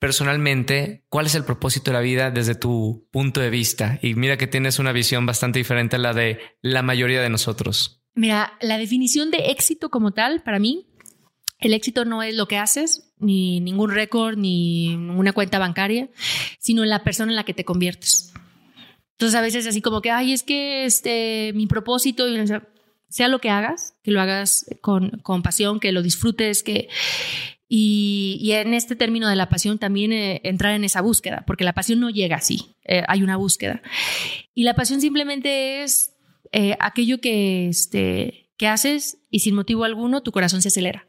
[0.04, 3.98] personalmente, ¿cuál es el propósito de la vida desde tu punto de vista?
[4.02, 8.02] Y mira que tienes una visión bastante diferente a la de la mayoría de nosotros.
[8.14, 10.86] Mira, la definición de éxito como tal, para mí,
[11.58, 16.10] el éxito no es lo que haces, ni ningún récord, ni una cuenta bancaria,
[16.58, 18.34] sino la persona en la que te conviertes.
[19.12, 22.26] Entonces a veces así como que, ay, es que este, mi propósito,
[23.08, 26.90] sea lo que hagas, que lo hagas con, con pasión, que lo disfrutes, que
[27.68, 31.72] y, en este término de la pasión también eh, entrar en esa búsqueda, porque la
[31.72, 33.82] pasión no llega así, eh, hay una búsqueda.
[34.54, 36.14] Y la pasión simplemente es
[36.52, 41.06] eh, aquello que, este, que haces y sin motivo alguno tu corazón se acelera.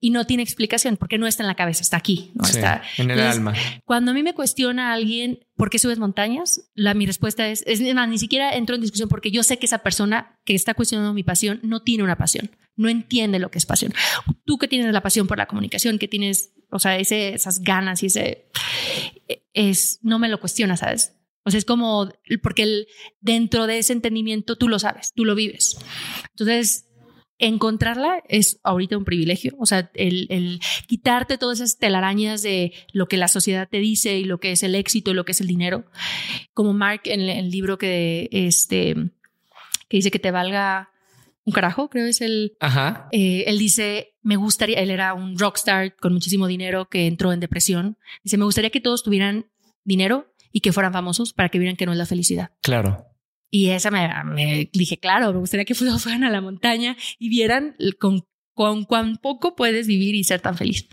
[0.00, 3.10] Y no tiene explicación porque no está en la cabeza, está aquí, no está en
[3.10, 3.52] el alma.
[3.84, 7.80] Cuando a mí me cuestiona alguien por qué subes montañas, la, mi respuesta es, es
[7.80, 11.22] ni siquiera entro en discusión porque yo sé que esa persona que está cuestionando mi
[11.22, 13.92] pasión no tiene una pasión, no entiende lo que es pasión.
[14.44, 18.02] Tú que tienes la pasión por la comunicación, que tienes, o sea, ese, esas ganas
[18.02, 18.50] y ese,
[19.52, 21.16] es, no me lo cuestionas, ¿sabes?
[21.44, 22.10] O sea, es como,
[22.42, 22.86] porque el,
[23.20, 25.76] dentro de ese entendimiento tú lo sabes, tú lo vives.
[26.30, 26.86] Entonces,
[27.38, 29.54] encontrarla es ahorita un privilegio.
[29.58, 34.24] O sea, el, quitarte todas esas telarañas de lo que la sociedad te dice y
[34.24, 35.84] lo que es el éxito y lo que es el dinero.
[36.54, 38.94] Como Mark en el libro que, este,
[39.88, 40.93] que dice que te valga
[41.44, 42.56] un carajo, creo es el.
[42.60, 43.08] Ajá.
[43.12, 47.40] Eh, él dice: Me gustaría, él era un rockstar con muchísimo dinero que entró en
[47.40, 47.98] depresión.
[48.22, 49.46] Dice: Me gustaría que todos tuvieran
[49.84, 52.50] dinero y que fueran famosos para que vieran que no es la felicidad.
[52.62, 53.06] Claro.
[53.50, 58.22] Y esa me, dije, claro, me gustaría que fueran a la montaña y vieran con,
[58.52, 60.88] con cuán poco puedes vivir y ser tan feliz.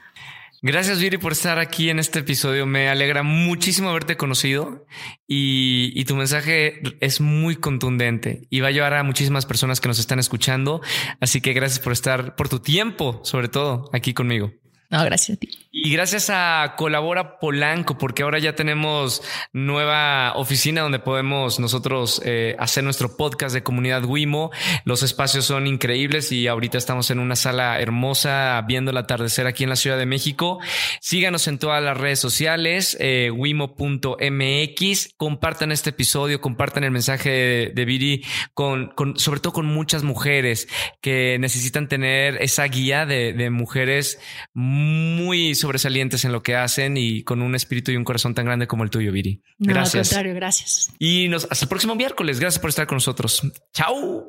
[0.64, 2.68] Gracias, Viri, por estar aquí en este episodio.
[2.68, 4.86] Me alegra muchísimo haberte conocido
[5.28, 9.88] y, y, tu mensaje es muy contundente y va a llevar a muchísimas personas que
[9.88, 10.82] nos están escuchando.
[11.20, 14.54] Así que gracias por estar, por tu tiempo, sobre todo aquí conmigo.
[14.92, 15.50] No, gracias a ti.
[15.74, 22.58] Y gracias a Colabora Polanco, porque ahora ya tenemos nueva oficina donde podemos nosotros eh,
[22.60, 24.52] hacer nuestro podcast de comunidad Wimo.
[24.84, 29.64] Los espacios son increíbles y ahorita estamos en una sala hermosa viendo el atardecer aquí
[29.64, 30.60] en la Ciudad de México.
[31.00, 35.14] Síganos en todas las redes sociales, eh, wimo.mx.
[35.16, 40.04] Compartan este episodio, compartan el mensaje de, de Viri con, con, sobre todo con muchas
[40.04, 40.68] mujeres
[41.00, 44.20] que necesitan tener esa guía de, de mujeres
[44.54, 48.68] muy sobresalientes en lo que hacen y con un espíritu y un corazón tan grande
[48.68, 49.42] como el tuyo, Viri.
[49.58, 49.96] gracias.
[49.96, 50.92] al contrario, gracias.
[51.00, 52.40] Y nos, hasta el próximo miércoles.
[52.40, 53.42] Gracias por estar con nosotros.
[53.74, 54.28] Chao.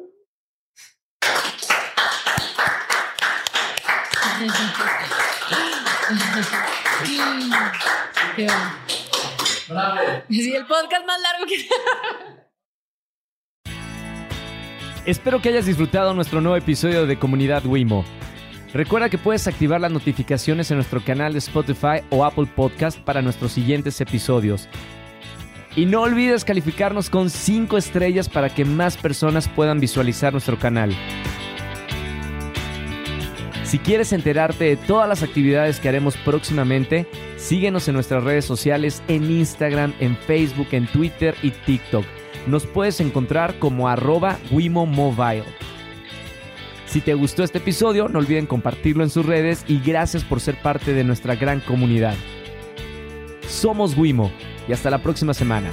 [10.28, 11.68] Sí, el podcast más largo que...
[15.04, 18.04] Espero que hayas disfrutado nuestro nuevo episodio de Comunidad Wimo.
[18.74, 23.20] Recuerda que puedes activar las notificaciones en nuestro canal de Spotify o Apple Podcast para
[23.20, 24.68] nuestros siguientes episodios.
[25.76, 30.94] Y no olvides calificarnos con 5 estrellas para que más personas puedan visualizar nuestro canal.
[33.64, 37.06] Si quieres enterarte de todas las actividades que haremos próximamente,
[37.36, 42.04] síguenos en nuestras redes sociales en Instagram, en Facebook, en Twitter y TikTok.
[42.46, 45.44] Nos puedes encontrar como arroba Wimo Mobile.
[46.92, 50.60] Si te gustó este episodio, no olviden compartirlo en sus redes y gracias por ser
[50.60, 52.14] parte de nuestra gran comunidad.
[53.48, 54.30] Somos Wimo
[54.68, 55.70] y hasta la próxima semana.